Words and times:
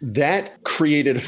that 0.00 0.62
created 0.64 1.20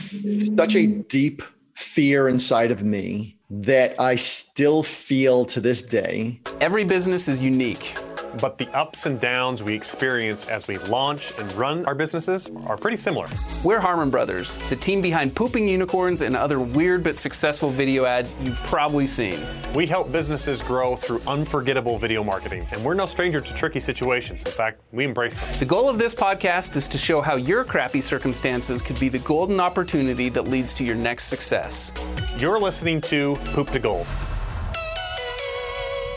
such 0.57 0.75
a 0.75 0.87
deep 0.87 1.43
fear 1.75 2.29
inside 2.29 2.71
of 2.71 2.83
me 2.83 3.37
that 3.51 3.99
I 3.99 4.15
still 4.17 4.83
feel 4.83 5.45
to 5.47 5.61
this 5.61 5.83
day. 5.83 6.41
Every 6.61 6.85
business 6.85 7.29
is 7.29 7.41
unique 7.41 7.97
but 8.41 8.59
the 8.59 8.69
ups 8.77 9.07
and 9.07 9.19
downs 9.19 9.63
we 9.63 9.75
experience 9.75 10.47
as 10.47 10.69
we 10.69 10.79
launch 10.79 11.33
and 11.39 11.53
run 11.55 11.85
our 11.87 11.95
businesses 11.95 12.51
are 12.67 12.77
pretty 12.77 12.97
similar. 12.97 13.29
We're 13.65 13.81
Harmon 13.81 14.11
Brothers, 14.11 14.59
the 14.69 14.77
team 14.77 15.01
behind 15.01 15.35
Pooping 15.35 15.67
Unicorns 15.67 16.23
and 16.23 16.37
other 16.37 16.61
weird 16.61 17.03
but 17.03 17.15
successful 17.15 17.71
video 17.71 18.05
ads 18.05 18.35
you've 18.43 18.59
probably 18.65 19.07
seen. 19.07 19.39
We 19.75 19.87
help 19.87 20.13
businesses 20.13 20.63
grow 20.63 20.97
through 20.97 21.23
unforgettable 21.27 21.99
video 21.99 22.23
marketing, 22.23 22.67
and 22.73 22.85
we're 22.85 22.95
no 22.95 23.07
stranger 23.07 23.41
to 23.41 23.55
tricky 23.55 23.81
situations. 23.81 24.45
In 24.45 24.53
fact, 24.53 24.81
we 24.93 25.05
embrace 25.05 25.37
them. 25.37 25.49
The 25.59 25.65
goal 25.65 25.89
of 25.89 25.99
this 25.99 26.15
podcast 26.15 26.77
is 26.77 26.89
to 26.89 26.99
show 26.99 27.21
how 27.21 27.37
your 27.37 27.65
crappy 27.65 28.01
circumstances 28.01 28.83
could 28.83 28.99
be 29.01 29.09
the 29.09 29.19
golden 29.21 29.61
opportunity 29.61 30.29
that 30.31 30.49
leads 30.49 30.75
to 30.75 30.85
your 30.85 30.97
next 30.97 31.25
success. 31.25 31.93
You're 32.39 32.61
listening 32.61 33.01
to 33.03 33.37
Poop 33.53 33.71
to 33.71 33.79
Gold. 33.79 34.07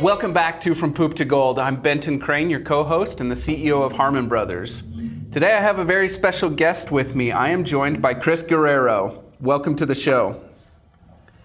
Welcome 0.02 0.33
back 0.33 0.59
to 0.61 0.73
From 0.73 0.91
Poop 0.91 1.13
to 1.15 1.25
Gold. 1.25 1.59
I'm 1.59 1.75
Benton 1.79 2.20
Crane, 2.20 2.49
your 2.49 2.59
co 2.59 2.83
host 2.83 3.21
and 3.21 3.29
the 3.29 3.35
CEO 3.35 3.85
of 3.85 3.93
Harmon 3.93 4.27
Brothers. 4.27 4.83
Today 5.31 5.53
I 5.53 5.61
have 5.61 5.77
a 5.77 5.85
very 5.85 6.09
special 6.09 6.49
guest 6.49 6.91
with 6.91 7.16
me. 7.16 7.31
I 7.31 7.49
am 7.49 7.63
joined 7.63 8.02
by 8.02 8.16
Chris 8.16 8.41
Guerrero. 8.41 9.23
Welcome 9.39 9.75
to 9.77 9.85
the 9.85 9.93
show. 9.93 10.43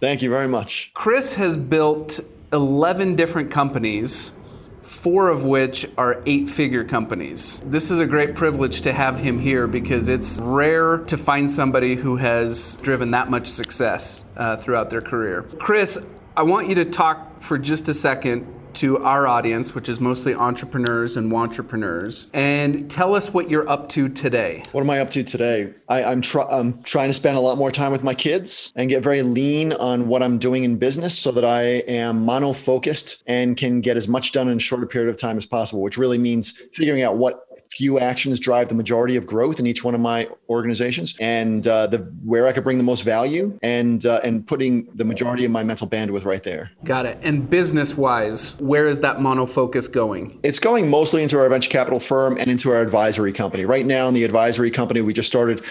Thank 0.00 0.22
you 0.22 0.30
very 0.30 0.48
much. 0.48 0.90
Chris 0.94 1.34
has 1.34 1.58
built 1.58 2.20
11 2.52 3.16
different 3.16 3.50
companies, 3.50 4.32
four 4.82 5.28
of 5.28 5.44
which 5.44 5.86
are 5.98 6.22
eight 6.24 6.48
figure 6.48 6.84
companies. 6.84 7.60
This 7.66 7.90
is 7.90 8.00
a 8.00 8.06
great 8.06 8.34
privilege 8.34 8.80
to 8.80 8.94
have 8.94 9.18
him 9.18 9.38
here 9.38 9.66
because 9.66 10.08
it's 10.08 10.40
rare 10.40 10.98
to 10.98 11.18
find 11.18 11.48
somebody 11.48 11.94
who 11.94 12.16
has 12.16 12.76
driven 12.76 13.10
that 13.10 13.30
much 13.30 13.46
success 13.46 14.22
uh, 14.38 14.56
throughout 14.56 14.88
their 14.88 15.02
career. 15.02 15.42
Chris, 15.58 15.98
I 16.38 16.42
want 16.42 16.68
you 16.68 16.76
to 16.76 16.84
talk 16.84 17.42
for 17.42 17.58
just 17.58 17.88
a 17.88 17.94
second 17.94 18.46
to 18.74 18.98
our 18.98 19.26
audience, 19.26 19.74
which 19.74 19.88
is 19.88 20.00
mostly 20.00 20.36
entrepreneurs 20.36 21.16
and 21.16 21.32
entrepreneurs, 21.32 22.30
and 22.32 22.88
tell 22.88 23.16
us 23.16 23.34
what 23.34 23.50
you're 23.50 23.68
up 23.68 23.88
to 23.88 24.08
today. 24.08 24.62
What 24.70 24.82
am 24.82 24.90
I 24.90 25.00
up 25.00 25.10
to 25.10 25.24
today? 25.24 25.74
I, 25.88 26.02
am 26.02 26.22
try, 26.22 26.44
I'm 26.44 26.80
trying 26.84 27.08
to 27.08 27.12
spend 27.12 27.36
a 27.36 27.40
lot 27.40 27.58
more 27.58 27.72
time 27.72 27.90
with 27.90 28.04
my 28.04 28.14
kids 28.14 28.72
and 28.76 28.88
get 28.88 29.02
very 29.02 29.22
lean 29.22 29.72
on 29.72 30.06
what 30.06 30.22
I'm 30.22 30.38
doing 30.38 30.62
in 30.62 30.76
business 30.76 31.18
so 31.18 31.32
that 31.32 31.44
I 31.44 31.62
am 31.88 32.24
mono 32.24 32.52
focused 32.52 33.24
and 33.26 33.56
can 33.56 33.80
get 33.80 33.96
as 33.96 34.06
much 34.06 34.30
done 34.30 34.48
in 34.48 34.58
a 34.58 34.60
shorter 34.60 34.86
period 34.86 35.10
of 35.10 35.16
time 35.16 35.38
as 35.38 35.44
possible, 35.44 35.82
which 35.82 35.98
really 35.98 36.18
means 36.18 36.52
figuring 36.72 37.02
out 37.02 37.16
what 37.16 37.47
few 37.78 38.00
actions 38.00 38.40
drive 38.40 38.68
the 38.68 38.74
majority 38.74 39.14
of 39.14 39.24
growth 39.24 39.60
in 39.60 39.66
each 39.66 39.84
one 39.84 39.94
of 39.94 40.00
my 40.00 40.28
organizations 40.48 41.16
and 41.20 41.68
uh, 41.68 41.86
the 41.86 41.98
where 42.24 42.48
I 42.48 42.52
could 42.52 42.64
bring 42.64 42.76
the 42.76 42.82
most 42.82 43.02
value 43.02 43.56
and 43.62 44.04
uh, 44.04 44.20
and 44.24 44.44
putting 44.44 44.88
the 44.96 45.04
majority 45.04 45.44
of 45.44 45.52
my 45.52 45.62
mental 45.62 45.86
bandwidth 45.86 46.24
right 46.24 46.42
there. 46.42 46.72
Got 46.82 47.06
it. 47.06 47.18
And 47.22 47.48
business 47.48 47.96
wise, 47.96 48.56
where 48.58 48.88
is 48.88 48.98
that 49.00 49.18
monofocus 49.18 49.90
going? 49.90 50.40
It's 50.42 50.58
going 50.58 50.90
mostly 50.90 51.22
into 51.22 51.38
our 51.38 51.48
venture 51.48 51.70
capital 51.70 52.00
firm 52.00 52.36
and 52.36 52.50
into 52.50 52.72
our 52.72 52.80
advisory 52.80 53.32
company. 53.32 53.64
Right 53.64 53.86
now 53.86 54.08
in 54.08 54.14
the 54.14 54.24
advisory 54.24 54.72
company, 54.72 55.00
we 55.00 55.12
just 55.12 55.28
started 55.28 55.64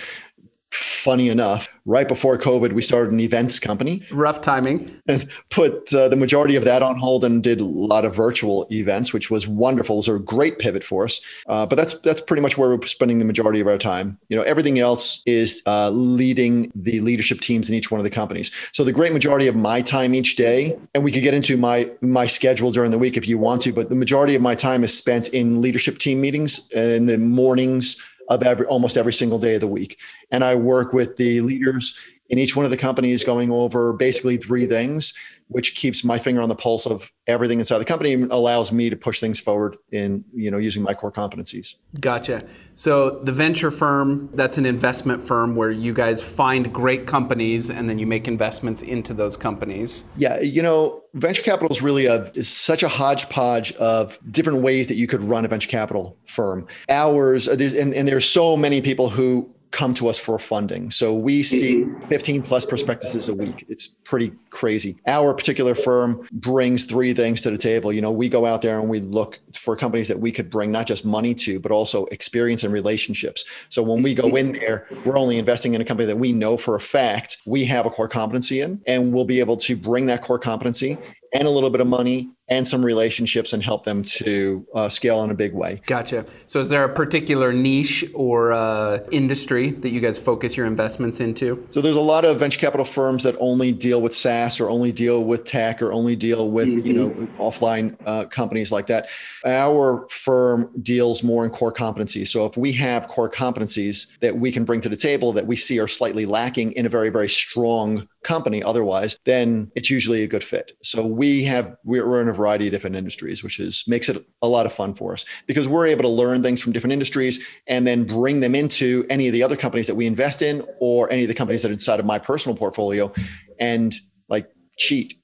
funny 0.71 1.29
enough, 1.29 1.69
right 1.85 2.07
before 2.07 2.37
COVID, 2.37 2.73
we 2.73 2.81
started 2.81 3.13
an 3.13 3.19
events 3.19 3.59
company. 3.59 4.03
Rough 4.11 4.41
timing. 4.41 4.89
And 5.07 5.29
put 5.49 5.93
uh, 5.93 6.09
the 6.09 6.17
majority 6.17 6.55
of 6.55 6.65
that 6.65 6.83
on 6.83 6.97
hold 6.97 7.23
and 7.23 7.41
did 7.41 7.61
a 7.61 7.65
lot 7.65 8.03
of 8.03 8.13
virtual 8.13 8.67
events, 8.71 9.13
which 9.13 9.31
was 9.31 9.47
wonderful. 9.47 9.95
It 9.95 9.97
was 9.97 10.07
a 10.09 10.19
great 10.19 10.59
pivot 10.59 10.83
for 10.83 11.05
us. 11.05 11.21
Uh, 11.47 11.65
but 11.65 11.77
that's 11.77 11.97
that's 11.99 12.19
pretty 12.19 12.41
much 12.41 12.57
where 12.57 12.69
we're 12.69 12.85
spending 12.85 13.19
the 13.19 13.25
majority 13.25 13.61
of 13.61 13.67
our 13.67 13.77
time. 13.77 14.19
You 14.27 14.35
know, 14.35 14.43
everything 14.43 14.79
else 14.79 15.23
is 15.25 15.63
uh, 15.65 15.89
leading 15.89 16.71
the 16.75 16.99
leadership 16.99 17.39
teams 17.39 17.69
in 17.69 17.75
each 17.75 17.89
one 17.89 17.99
of 17.99 18.03
the 18.03 18.09
companies. 18.09 18.51
So 18.73 18.83
the 18.83 18.93
great 18.93 19.13
majority 19.13 19.47
of 19.47 19.55
my 19.55 19.81
time 19.81 20.13
each 20.13 20.35
day, 20.35 20.77
and 20.93 21.03
we 21.03 21.11
could 21.11 21.23
get 21.23 21.33
into 21.33 21.55
my 21.57 21.89
my 22.01 22.27
schedule 22.27 22.71
during 22.71 22.91
the 22.91 22.99
week 22.99 23.15
if 23.15 23.27
you 23.27 23.37
want 23.37 23.61
to, 23.61 23.71
but 23.71 23.89
the 23.89 23.95
majority 23.95 24.35
of 24.35 24.41
my 24.41 24.55
time 24.55 24.83
is 24.83 24.95
spent 24.95 25.29
in 25.29 25.61
leadership 25.61 25.99
team 25.99 26.19
meetings 26.19 26.69
in 26.71 27.05
the 27.05 27.17
mornings 27.17 27.95
of 28.29 28.43
every 28.43 28.65
almost 28.65 28.97
every 28.97 29.13
single 29.13 29.39
day 29.39 29.55
of 29.55 29.61
the 29.61 29.67
week. 29.67 29.99
And 30.31 30.43
I 30.43 30.55
work 30.55 30.93
with 30.93 31.17
the 31.17 31.41
leaders 31.41 31.97
in 32.29 32.37
each 32.37 32.55
one 32.55 32.65
of 32.65 32.71
the 32.71 32.77
companies 32.77 33.23
going 33.23 33.51
over 33.51 33.93
basically 33.93 34.37
three 34.37 34.65
things 34.65 35.13
which 35.49 35.75
keeps 35.75 36.03
my 36.03 36.17
finger 36.17 36.41
on 36.41 36.49
the 36.49 36.55
pulse 36.55 36.85
of 36.85 37.11
everything 37.25 37.59
inside 37.59 37.77
the 37.77 37.85
company 37.85 38.13
and 38.13 38.31
allows 38.31 38.71
me 38.71 38.89
to 38.89 38.95
push 38.95 39.19
things 39.19 39.39
forward 39.39 39.77
in 39.91 40.23
you 40.33 40.51
know 40.51 40.57
using 40.57 40.83
my 40.83 40.93
core 40.93 41.11
competencies. 41.11 41.75
Gotcha. 41.99 42.45
So 42.75 43.21
the 43.23 43.31
venture 43.31 43.71
firm 43.71 44.29
that's 44.33 44.57
an 44.57 44.65
investment 44.65 45.23
firm 45.23 45.55
where 45.55 45.71
you 45.71 45.93
guys 45.93 46.21
find 46.21 46.71
great 46.71 47.07
companies 47.07 47.69
and 47.69 47.89
then 47.89 47.97
you 47.97 48.05
make 48.05 48.27
investments 48.27 48.81
into 48.81 49.13
those 49.13 49.37
companies. 49.37 50.05
Yeah 50.17 50.39
you 50.41 50.61
know 50.61 51.01
venture 51.13 51.43
capital 51.43 51.69
is 51.69 51.81
really 51.81 52.05
a 52.05 52.31
is 52.33 52.49
such 52.49 52.83
a 52.83 52.89
hodgepodge 52.89 53.71
of 53.73 54.19
different 54.31 54.61
ways 54.61 54.87
that 54.87 54.95
you 54.95 55.07
could 55.07 55.23
run 55.23 55.45
a 55.45 55.47
venture 55.47 55.69
capital 55.69 56.17
firm. 56.27 56.67
Ours 56.89 57.45
there's 57.45 57.73
and, 57.73 57.93
and 57.93 58.07
there's 58.07 58.29
so 58.29 58.57
many 58.57 58.81
people 58.81 59.09
who 59.09 59.49
come 59.71 59.93
to 59.95 60.07
us 60.07 60.17
for 60.17 60.39
funding. 60.39 60.89
So 60.91 61.13
we 61.13 61.43
see 61.43 61.77
mm-hmm. 61.77 62.07
15 62.07 62.41
plus 62.41 62.65
prospectuses 62.65 63.27
a 63.27 63.35
week. 63.35 63.65
It's 63.67 63.87
pretty 63.87 64.31
crazy. 64.49 64.97
Our 65.07 65.33
particular 65.33 65.75
firm 65.75 66.27
brings 66.31 66.85
three 66.85 67.13
things 67.13 67.41
to 67.41 67.51
the 67.51 67.57
table. 67.57 67.91
You 67.91 68.01
know, 68.01 68.11
we 68.11 68.29
go 68.29 68.45
out 68.45 68.61
there 68.61 68.79
and 68.79 68.89
we 68.89 68.99
look 68.99 69.39
for 69.53 69.75
companies 69.75 70.07
that 70.07 70.19
we 70.19 70.31
could 70.31 70.49
bring 70.49 70.71
not 70.71 70.87
just 70.87 71.05
money 71.05 71.33
to, 71.35 71.59
but 71.59 71.71
also 71.71 72.05
experience 72.05 72.63
and 72.63 72.73
relationships. 72.73 73.45
So 73.69 73.83
when 73.83 74.01
we 74.01 74.13
go 74.13 74.35
in 74.35 74.53
there, 74.53 74.87
we're 75.05 75.17
only 75.17 75.37
investing 75.37 75.73
in 75.73 75.81
a 75.81 75.85
company 75.85 76.07
that 76.07 76.17
we 76.17 76.31
know 76.31 76.57
for 76.57 76.75
a 76.75 76.79
fact 76.79 77.37
we 77.45 77.65
have 77.65 77.85
a 77.85 77.89
core 77.89 78.07
competency 78.07 78.61
in, 78.61 78.81
and 78.87 79.13
we'll 79.13 79.25
be 79.25 79.39
able 79.39 79.57
to 79.57 79.75
bring 79.75 80.05
that 80.07 80.21
core 80.21 80.39
competency 80.39 80.97
and 81.33 81.43
a 81.43 81.49
little 81.49 81.69
bit 81.69 81.81
of 81.81 81.87
money 81.87 82.29
and 82.49 82.67
some 82.67 82.83
relationships 82.83 83.51
and 83.53 83.61
help 83.61 83.83
them 83.83 84.03
to 84.03 84.65
uh, 84.73 84.87
scale 84.87 85.23
in 85.23 85.31
a 85.31 85.33
big 85.33 85.53
way. 85.53 85.81
Gotcha. 85.85 86.25
So, 86.47 86.59
is 86.59 86.69
there 86.69 86.83
a 86.83 86.93
particular 86.93 87.51
niche 87.51 88.05
or 88.13 88.53
uh, 88.53 88.99
industry 89.11 89.71
that 89.71 89.89
you 89.89 89.99
guys 89.99 90.17
focus 90.17 90.55
your 90.55 90.65
investments 90.65 91.19
into? 91.19 91.67
So, 91.71 91.81
there's 91.81 91.97
a 91.97 92.01
lot 92.01 92.23
of 92.25 92.39
venture 92.39 92.59
capital 92.59 92.85
firms 92.85 93.23
that 93.23 93.35
only 93.39 93.71
deal 93.71 94.01
with 94.01 94.15
SaaS 94.15 94.59
or 94.59 94.69
only 94.69 94.91
deal 94.91 95.23
with 95.23 95.43
tech 95.43 95.81
or 95.81 95.91
only 95.91 96.15
deal 96.15 96.49
with 96.49 96.67
mm-hmm. 96.67 96.87
you 96.87 96.93
know 96.93 97.09
offline 97.37 97.97
uh, 98.05 98.25
companies 98.25 98.71
like 98.71 98.87
that. 98.87 99.09
Our 99.45 100.07
firm 100.09 100.71
deals 100.81 101.23
more 101.23 101.43
in 101.43 101.51
core 101.51 101.73
competencies. 101.73 102.27
So, 102.27 102.45
if 102.45 102.55
we 102.55 102.71
have 102.73 103.07
core 103.07 103.29
competencies 103.29 104.17
that 104.19 104.37
we 104.37 104.51
can 104.51 104.63
bring 104.63 104.81
to 104.81 104.89
the 104.89 104.95
table 104.95 105.33
that 105.33 105.47
we 105.47 105.55
see 105.55 105.79
are 105.79 105.87
slightly 105.87 106.25
lacking 106.25 106.71
in 106.73 106.85
a 106.85 106.89
very 106.89 107.09
very 107.09 107.29
strong 107.29 108.07
company 108.27 108.61
otherwise, 108.61 109.17
then 109.23 109.71
it's 109.75 109.89
usually 109.89 110.21
a 110.21 110.27
good 110.27 110.43
fit. 110.43 110.73
So 110.83 111.05
we 111.05 111.43
have 111.45 111.75
we're 111.85 112.21
in 112.21 112.27
a 112.27 112.33
variety 112.37 112.67
of 112.67 112.71
different 112.71 112.95
industries, 112.95 113.43
which 113.43 113.59
is 113.59 113.83
makes 113.87 114.07
it 114.07 114.25
a 114.41 114.47
lot 114.47 114.65
of 114.65 114.73
fun 114.73 114.93
for 114.93 115.13
us 115.13 115.25
because 115.45 115.67
we're 115.67 115.87
able 115.87 116.03
to 116.03 116.09
learn 116.09 116.41
things 116.41 116.61
from 116.61 116.71
different 116.71 116.93
industries 116.93 117.45
and 117.67 117.85
then 117.85 118.05
bring 118.05 118.39
them 118.39 118.55
into 118.55 119.05
any 119.09 119.27
of 119.27 119.33
the 119.33 119.43
other 119.43 119.57
companies 119.57 119.87
that 119.87 119.95
we 119.95 120.05
invest 120.05 120.41
in 120.41 120.65
or 120.79 121.11
any 121.11 121.23
of 121.23 121.27
the 121.27 121.33
companies 121.33 121.61
that 121.63 121.69
are 121.69 121.73
inside 121.73 121.99
of 121.99 122.05
my 122.05 122.17
personal 122.17 122.55
portfolio 122.55 123.11
and 123.59 123.95
like 124.29 124.49
cheat 124.77 125.15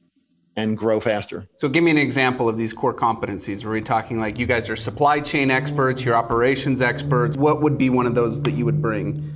and 0.55 0.77
grow 0.77 0.99
faster. 0.99 1.47
So 1.57 1.67
give 1.67 1.83
me 1.83 1.91
an 1.91 1.97
example 1.97 2.47
of 2.47 2.57
these 2.57 2.73
core 2.73 2.93
competencies. 2.93 3.65
Are 3.65 3.71
we 3.71 3.81
talking 3.81 4.19
like 4.19 4.37
you 4.37 4.45
guys 4.45 4.69
are 4.69 4.75
supply 4.75 5.19
chain 5.19 5.49
experts, 5.49 6.03
you're 6.03 6.15
operations 6.15 6.81
experts? 6.81 7.37
What 7.37 7.61
would 7.61 7.77
be 7.77 7.89
one 7.89 8.05
of 8.05 8.15
those 8.15 8.41
that 8.43 8.51
you 8.51 8.65
would 8.65 8.81
bring? 8.81 9.33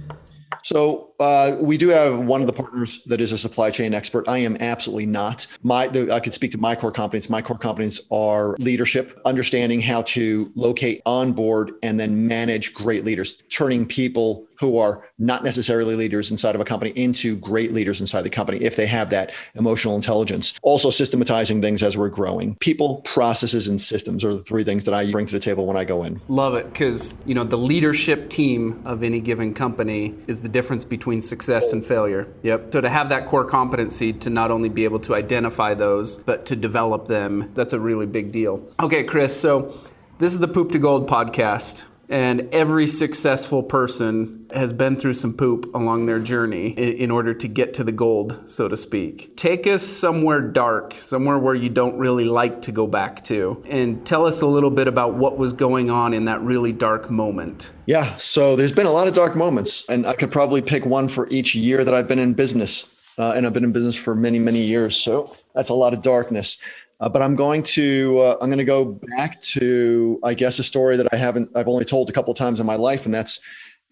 So 0.63 1.06
uh, 1.19 1.57
we 1.59 1.77
do 1.77 1.89
have 1.89 2.19
one 2.19 2.41
of 2.41 2.47
the 2.47 2.53
partners 2.53 3.01
that 3.05 3.21
is 3.21 3.31
a 3.31 3.37
supply 3.37 3.71
chain 3.71 3.93
expert. 3.93 4.27
I 4.27 4.39
am 4.39 4.57
absolutely 4.59 5.05
not. 5.05 5.47
My 5.63 5.87
the, 5.87 6.11
I 6.13 6.19
could 6.19 6.33
speak 6.33 6.51
to 6.51 6.57
my 6.57 6.75
core 6.75 6.91
competence. 6.91 7.29
My 7.29 7.41
core 7.41 7.57
competence 7.57 7.99
are 8.11 8.55
leadership, 8.59 9.19
understanding 9.25 9.81
how 9.81 10.03
to 10.03 10.51
locate, 10.55 11.01
onboard, 11.05 11.71
and 11.83 11.99
then 11.99 12.27
manage 12.27 12.73
great 12.73 13.03
leaders, 13.03 13.41
turning 13.49 13.85
people 13.85 14.47
who 14.59 14.77
are 14.77 15.07
not 15.19 15.43
necessarily 15.43 15.95
leaders 15.95 16.31
inside 16.31 16.55
of 16.55 16.61
a 16.61 16.65
company 16.65 16.91
into 16.91 17.35
great 17.37 17.73
leaders 17.73 18.01
inside 18.01 18.23
the 18.23 18.29
company 18.29 18.57
if 18.59 18.75
they 18.75 18.87
have 18.87 19.09
that 19.11 19.31
emotional 19.55 19.95
intelligence. 19.95 20.53
Also 20.63 20.89
systematizing 20.89 21.61
things 21.61 21.83
as 21.83 21.95
we're 21.95 22.09
growing. 22.09 22.55
People, 22.55 23.01
processes, 23.01 23.67
and 23.67 23.79
systems 23.79 24.23
are 24.23 24.33
the 24.33 24.43
three 24.43 24.63
things 24.63 24.85
that 24.85 24.93
I 24.93 25.11
bring 25.11 25.27
to 25.27 25.33
the 25.33 25.39
table 25.39 25.65
when 25.65 25.77
I 25.77 25.83
go 25.83 26.03
in. 26.03 26.19
Love 26.27 26.55
it 26.55 26.71
because 26.71 27.19
you 27.25 27.35
know 27.35 27.43
the 27.43 27.57
leadership 27.57 28.29
team 28.29 28.81
of 28.85 29.03
any 29.03 29.19
given 29.19 29.53
company 29.53 30.15
is 30.27 30.41
the 30.41 30.49
difference 30.49 30.83
between 30.83 31.06
between 31.07 31.21
success 31.21 31.71
and 31.71 31.85
failure. 31.85 32.27
Yep. 32.43 32.73
So 32.73 32.81
to 32.81 32.89
have 32.89 33.07
that 33.09 33.27
core 33.27 33.45
competency 33.45 34.11
to 34.11 34.29
not 34.29 34.51
only 34.51 34.67
be 34.67 34.83
able 34.83 34.99
to 34.99 35.15
identify 35.15 35.73
those, 35.73 36.17
but 36.17 36.45
to 36.47 36.55
develop 36.57 37.07
them, 37.07 37.49
that's 37.53 37.71
a 37.71 37.79
really 37.79 38.05
big 38.05 38.33
deal. 38.33 38.61
Okay, 38.77 39.05
Chris, 39.05 39.39
so 39.39 39.73
this 40.19 40.33
is 40.33 40.39
the 40.39 40.49
Poop 40.49 40.73
to 40.73 40.79
Gold 40.79 41.07
podcast. 41.07 41.85
And 42.09 42.53
every 42.53 42.87
successful 42.87 43.63
person 43.63 44.45
has 44.53 44.71
been 44.71 44.95
through 44.95 45.13
some 45.13 45.33
poop 45.33 45.73
along 45.75 46.05
their 46.05 46.19
journey 46.19 46.69
in 46.69 47.11
order 47.11 47.33
to 47.33 47.47
get 47.47 47.73
to 47.75 47.83
the 47.83 47.91
gold, 47.91 48.49
so 48.49 48.69
to 48.69 48.77
speak. 48.77 49.35
Take 49.35 49.67
us 49.67 49.85
somewhere 49.85 50.39
dark, 50.39 50.93
somewhere 50.93 51.37
where 51.37 51.55
you 51.55 51.69
don't 51.69 51.97
really 51.97 52.23
like 52.23 52.61
to 52.63 52.71
go 52.71 52.87
back 52.87 53.23
to, 53.25 53.61
and 53.69 54.05
tell 54.05 54.25
us 54.25 54.41
a 54.41 54.47
little 54.47 54.69
bit 54.69 54.87
about 54.87 55.15
what 55.15 55.37
was 55.37 55.51
going 55.51 55.89
on 55.89 56.13
in 56.13 56.25
that 56.25 56.41
really 56.41 56.71
dark 56.71 57.11
moment. 57.11 57.71
Yeah, 57.85 58.15
so 58.15 58.55
there's 58.55 58.71
been 58.71 58.87
a 58.87 58.91
lot 58.91 59.07
of 59.07 59.13
dark 59.13 59.35
moments, 59.35 59.83
and 59.89 60.07
I 60.07 60.15
could 60.15 60.31
probably 60.31 60.61
pick 60.61 60.85
one 60.85 61.09
for 61.09 61.27
each 61.29 61.55
year 61.55 61.83
that 61.83 61.93
I've 61.93 62.07
been 62.07 62.19
in 62.19 62.33
business. 62.33 62.89
Uh, 63.19 63.33
and 63.35 63.47
I've 63.47 63.53
been 63.53 63.63
in 63.63 63.71
business 63.71 63.95
for 63.95 64.13
many, 64.13 64.37
many 64.37 64.61
years. 64.61 64.95
So 64.95 65.35
that's 65.55 65.71
a 65.71 65.73
lot 65.73 65.93
of 65.93 66.03
darkness. 66.03 66.59
Uh, 66.99 67.07
but 67.09 67.21
I'm 67.21 67.35
going 67.35 67.63
to 67.63 68.19
uh, 68.19 68.37
I'm 68.41 68.49
going 68.49 68.57
to 68.57 68.65
go 68.65 68.99
back 69.15 69.39
to 69.41 70.19
I 70.23 70.33
guess 70.33 70.59
a 70.59 70.63
story 70.63 70.97
that 70.97 71.07
I 71.11 71.15
haven't 71.15 71.49
I've 71.55 71.67
only 71.67 71.85
told 71.85 72.09
a 72.09 72.13
couple 72.13 72.31
of 72.31 72.37
times 72.37 72.59
in 72.59 72.65
my 72.65 72.75
life, 72.75 73.05
and 73.05 73.13
that's 73.13 73.39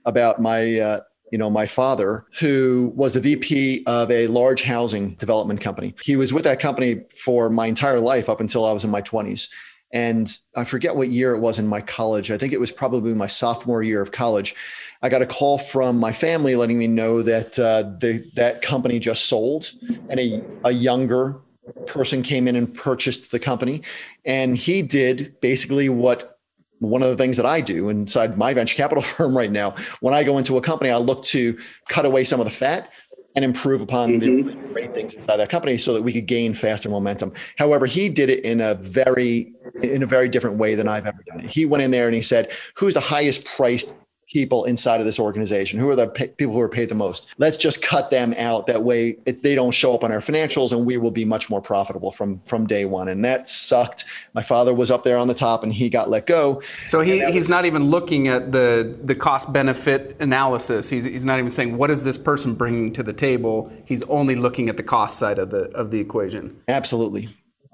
about 0.06 0.42
my 0.42 0.80
uh, 0.80 1.00
you 1.31 1.38
know 1.38 1.50
my 1.50 1.68
father 1.68 2.25
who 2.40 2.92
was 2.96 3.13
the 3.13 3.19
VP 3.19 3.84
of 3.86 4.10
a 4.10 4.28
large 4.28 4.63
housing 4.63 5.16
development 5.16 5.62
company. 5.62 5.94
He 6.02 6.16
was 6.16 6.34
with 6.34 6.44
that 6.46 6.60
company 6.60 7.02
for 7.19 7.50
my 7.50 7.68
entire 7.68 8.00
life 8.00 8.30
up 8.30 8.40
until 8.40 8.66
I 8.66 8.72
was 8.72 8.84
in 8.84 8.90
my 8.90 9.02
20s. 9.02 9.50
And 9.94 10.38
I 10.56 10.66
forget 10.66 10.96
what 10.96 11.10
year 11.10 11.34
it 11.36 11.40
was 11.40 11.58
in 11.58 11.68
my 11.68 11.80
college. 11.80 12.30
I 12.30 12.38
think 12.38 12.51
it 12.51 12.60
was 12.60 12.72
probably 12.72 13.13
my 13.13 13.28
sophomore 13.28 13.81
year 13.81 14.01
of 14.01 14.12
college. 14.12 14.54
I 15.01 15.10
got 15.10 15.22
a 15.22 15.25
call 15.25 15.58
from 15.58 15.98
my 15.98 16.12
family 16.12 16.56
letting 16.56 16.78
me 16.78 16.88
know 16.88 17.22
that 17.22 17.58
uh, 17.58 17.84
the, 18.00 18.30
that 18.36 18.62
company 18.62 19.00
just 19.00 19.28
sold, 19.28 19.72
and 20.10 20.19
a, 20.19 20.44
a 20.66 20.72
younger 20.72 21.40
person 21.85 22.21
came 22.21 22.47
in 22.47 22.56
and 22.56 22.73
purchased 22.73 23.31
the 23.31 23.39
company. 23.39 23.81
And 24.25 24.57
he 24.57 24.81
did 24.81 25.39
basically 25.41 25.89
what 25.89 26.39
one 26.79 27.01
of 27.01 27.09
the 27.09 27.17
things 27.17 27.38
that 27.38 27.45
I 27.45 27.62
do 27.62 27.89
inside 27.89 28.38
my 28.38 28.53
venture 28.53 28.75
capital 28.75 29.03
firm 29.03 29.35
right 29.35 29.51
now. 29.51 29.75
When 30.01 30.13
I 30.13 30.23
go 30.23 30.38
into 30.38 30.57
a 30.57 30.62
company, 30.62 30.89
I 30.89 30.97
look 30.97 31.23
to 31.25 31.57
cut 31.88 32.06
away 32.06 32.23
some 32.23 32.39
of 32.39 32.45
the 32.45 32.51
fat 32.51 32.91
and 33.35 33.44
improve 33.44 33.81
upon 33.81 34.19
mm-hmm. 34.19 34.47
the 34.47 34.56
great 34.73 34.94
things 34.94 35.13
inside 35.13 35.38
that 35.38 35.50
company 35.50 35.77
so 35.77 35.94
that 35.94 36.01
we 36.01 36.13
could 36.13 36.25
gain 36.25 36.53
faster 36.53 36.89
momentum. 36.89 37.33
However, 37.57 37.85
he 37.85 38.07
did 38.07 38.29
it 38.29 38.44
in 38.45 38.62
a 38.62 38.75
very 38.75 39.53
in 39.83 40.03
a 40.03 40.06
very 40.06 40.29
different 40.29 40.57
way 40.57 40.73
than 40.75 40.88
I've 40.88 41.06
ever 41.06 41.21
done 41.27 41.41
it. 41.41 41.47
He 41.47 41.65
went 41.65 41.83
in 41.83 41.91
there 41.91 42.06
and 42.06 42.15
he 42.15 42.21
said, 42.21 42.50
"Who's 42.75 42.94
the 42.94 43.01
highest 43.01 43.44
priced 43.44 43.94
people 44.27 44.66
inside 44.66 45.00
of 45.00 45.06
this 45.06 45.19
organization? 45.19 45.80
Who 45.80 45.89
are 45.89 45.95
the 45.95 46.07
pay- 46.07 46.30
people 46.30 46.54
who 46.54 46.62
are 46.62 46.69
paid 46.69 46.89
the 46.89 46.95
most? 46.95 47.33
Let's 47.38 47.57
just 47.57 47.81
cut 47.81 48.10
them 48.10 48.33
out. 48.38 48.68
That 48.68 48.83
way, 48.83 49.18
it, 49.25 49.44
they 49.44 49.56
don't 49.56 49.72
show 49.72 49.94
up 49.94 50.04
on 50.04 50.12
our 50.12 50.19
financials, 50.19 50.72
and 50.72 50.86
we 50.86 50.98
will 50.98 51.12
be 51.12 51.25
much 51.25 51.50
more 51.50 51.62
profitable 51.62 52.12
from 52.12 52.39
from 52.42 52.68
day 52.68 52.86
one. 52.86 53.07
And 53.07 53.24
that 53.25 53.48
sucked. 53.48 54.06
My 54.33 54.42
father 54.42 54.74
was 54.74 54.92
up 54.92 55.04
there 55.04 55.18
on 55.18 55.27
the 55.27 55.33
top, 55.33 55.63
and 55.63 55.74
he 55.74 55.89
got 55.89 56.10
let 56.10 56.25
go. 56.25 56.62
So 56.86 57.01
he, 57.01 57.24
he's 57.25 57.33
was, 57.33 57.50
not 57.50 57.66
even 57.66 57.86
looking 57.89 58.27
at 58.27 58.51
the 58.51 58.98
the 59.04 59.16
cost 59.16 59.51
benefit 59.51 60.18
analysis. 60.19 60.89
He's 60.89 61.06
he's 61.06 61.25
not 61.25 61.39
even 61.39 61.51
saying 61.51 61.77
what 61.77 61.92
is 61.92 62.04
this 62.04 62.18
person 62.18 62.54
bringing 62.54 62.94
to 62.94 63.04
the 63.04 63.13
table. 63.13 63.72
He's 63.86 64.04
only 64.04 64.36
looking 64.36 64.69
at 64.69 64.77
the 64.77 64.83
cost 64.83 65.18
side 65.19 65.39
of 65.39 65.50
the 65.50 65.66
of 65.75 65.92
the 65.92 66.00
equation. 66.00 66.62
Absolutely. 66.68 67.30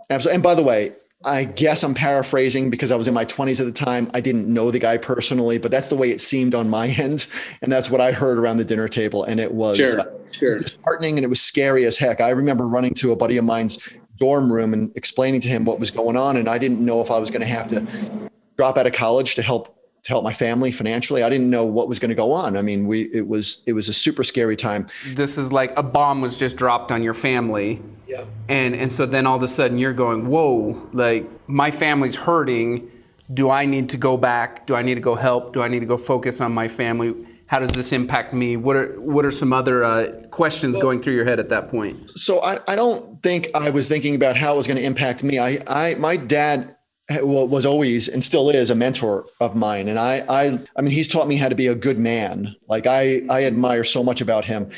Absolutely. 0.10 0.36
And 0.36 0.44
by 0.44 0.56
the 0.56 0.64
way, 0.64 0.94
I 1.24 1.44
guess 1.44 1.84
I'm 1.84 1.94
paraphrasing 1.94 2.70
because 2.70 2.92
I 2.92 2.96
was 2.96 3.08
in 3.08 3.14
my 3.14 3.26
20s 3.26 3.60
at 3.60 3.66
the 3.66 3.72
time. 3.72 4.10
I 4.14 4.22
didn't 4.22 4.52
know 4.52 4.72
the 4.72 4.80
guy 4.80 4.98
personally, 4.98 5.60
but 5.60 5.70
that's 5.70 5.88
the 5.88 5.96
way 5.96 6.10
it 6.10 6.20
seemed 6.20 6.56
on 6.56 6.70
my 6.70 6.88
end. 6.98 7.28
And 7.62 7.72
that's 7.72 7.90
what 7.90 8.02
I 8.02 8.12
heard 8.12 8.38
around 8.38 8.58
the 8.58 8.66
dinner 8.66 8.88
table. 8.88 9.24
And 9.24 9.40
it 9.40 9.54
was, 9.54 9.78
sure, 9.78 10.00
uh, 10.00 10.06
sure. 10.32 10.58
disheartening 10.58 11.18
and 11.18 11.24
it 11.24 11.28
was 11.28 11.42
scary 11.42 11.86
as 11.86 11.98
heck. 11.98 12.22
I 12.22 12.30
remember 12.30 12.68
running 12.68 12.94
to 12.96 13.12
a 13.12 13.16
buddy 13.16 13.38
of 13.38 13.46
mine's 13.46 13.78
dorm 14.20 14.52
room 14.52 14.74
and 14.74 14.96
explaining 14.96 15.42
to 15.42 15.50
him 15.50 15.66
what 15.66 15.80
was 15.80 15.92
going 15.92 16.18
on. 16.18 16.38
And 16.38 16.48
I 16.48 16.58
didn't 16.58 16.84
know 16.84 17.02
if 17.02 17.12
I 17.12 17.20
was 17.20 17.30
going 17.30 17.42
to 17.42 17.48
have 17.48 17.68
to 17.70 18.30
drop 18.58 18.78
out 18.78 18.88
of 18.88 18.94
college 18.94 19.36
to 19.36 19.42
help 19.42 19.78
to 20.04 20.12
help 20.12 20.24
my 20.24 20.34
family 20.34 20.72
financially. 20.72 21.22
I 21.22 21.30
didn't 21.30 21.50
know 21.50 21.64
what 21.64 21.88
was 21.88 22.00
going 22.00 22.10
to 22.10 22.16
go 22.16 22.32
on. 22.32 22.58
I 22.58 22.62
mean, 22.62 22.88
we 22.88 23.04
it 23.14 23.28
was 23.28 23.64
it 23.66 23.74
was 23.74 23.88
a 23.88 23.94
super 23.94 24.24
scary 24.24 24.56
time. 24.56 24.88
This 25.14 25.38
is 25.38 25.54
like 25.54 25.74
a 25.78 25.84
bomb 25.84 26.22
was 26.22 26.38
just 26.38 26.56
dropped 26.56 26.92
on 26.92 27.04
your 27.04 27.14
family. 27.14 27.82
Yeah. 28.08 28.26
And 28.50 28.76
and 28.76 28.92
so 28.92 29.06
then 29.06 29.28
all 29.28 29.38
of 29.38 29.44
a 29.44 29.48
sudden 29.48 29.78
you're 29.78 29.94
going, 29.94 30.28
"Whoa, 30.28 30.90
like 30.94 31.30
my 31.48 31.72
family's 31.72 32.16
hurting. 32.16 32.90
Do 33.34 33.50
I 33.50 33.66
need 33.66 33.90
to 33.90 33.98
go 33.98 34.18
back? 34.18 34.68
Do 34.68 34.76
I 34.76 34.82
need 34.82 34.96
to 34.96 35.02
go 35.02 35.16
help? 35.16 35.54
Do 35.54 35.62
I 35.62 35.68
need 35.68 35.80
to 35.82 35.86
go 35.86 35.98
focus 35.98 36.42
on 36.42 36.52
my 36.52 36.68
family?" 36.68 37.14
How 37.46 37.60
does 37.60 37.72
this 37.72 37.92
impact 37.92 38.34
me? 38.34 38.56
What 38.56 38.78
are 38.78 39.00
what 39.00 39.26
are 39.26 39.32
some 39.32 39.52
other 39.52 39.84
uh, 39.84 40.24
questions 40.32 40.78
well, 40.78 40.84
going 40.84 41.02
through 41.02 41.16
your 41.16 41.26
head 41.26 41.38
at 41.38 41.50
that 41.50 41.68
point? 41.68 42.10
So 42.12 42.40
I, 42.40 42.60
I 42.66 42.76
don't 42.76 43.22
think 43.22 43.50
I 43.54 43.70
was 43.70 43.90
thinking 43.90 44.16
about 44.16 44.38
how 44.38 44.54
it 44.54 44.58
was 44.58 44.68
going 44.68 44.78
to 44.78 44.84
impact 44.84 45.22
me. 45.22 45.38
I, 45.38 45.60
I 45.68 45.96
my 45.96 46.16
dad 46.16 46.78
was 47.22 47.66
always 47.66 48.08
and 48.08 48.24
still 48.24 48.50
is 48.50 48.70
a 48.70 48.76
mentor 48.76 49.26
of 49.40 49.56
mine 49.56 49.88
and 49.88 50.00
I, 50.00 50.26
I 50.30 50.60
i 50.76 50.82
mean 50.82 50.94
he's 50.94 51.08
taught 51.08 51.28
me 51.28 51.36
how 51.38 51.50
to 51.50 51.56
be 51.56 51.68
a 51.68 51.76
good 51.76 52.00
man 52.00 52.56
like 52.68 52.88
i 52.88 53.22
i 53.30 53.46
admire 53.46 53.84
so 53.84 54.04
much 54.04 54.22
about 54.22 54.46
him 54.46 54.70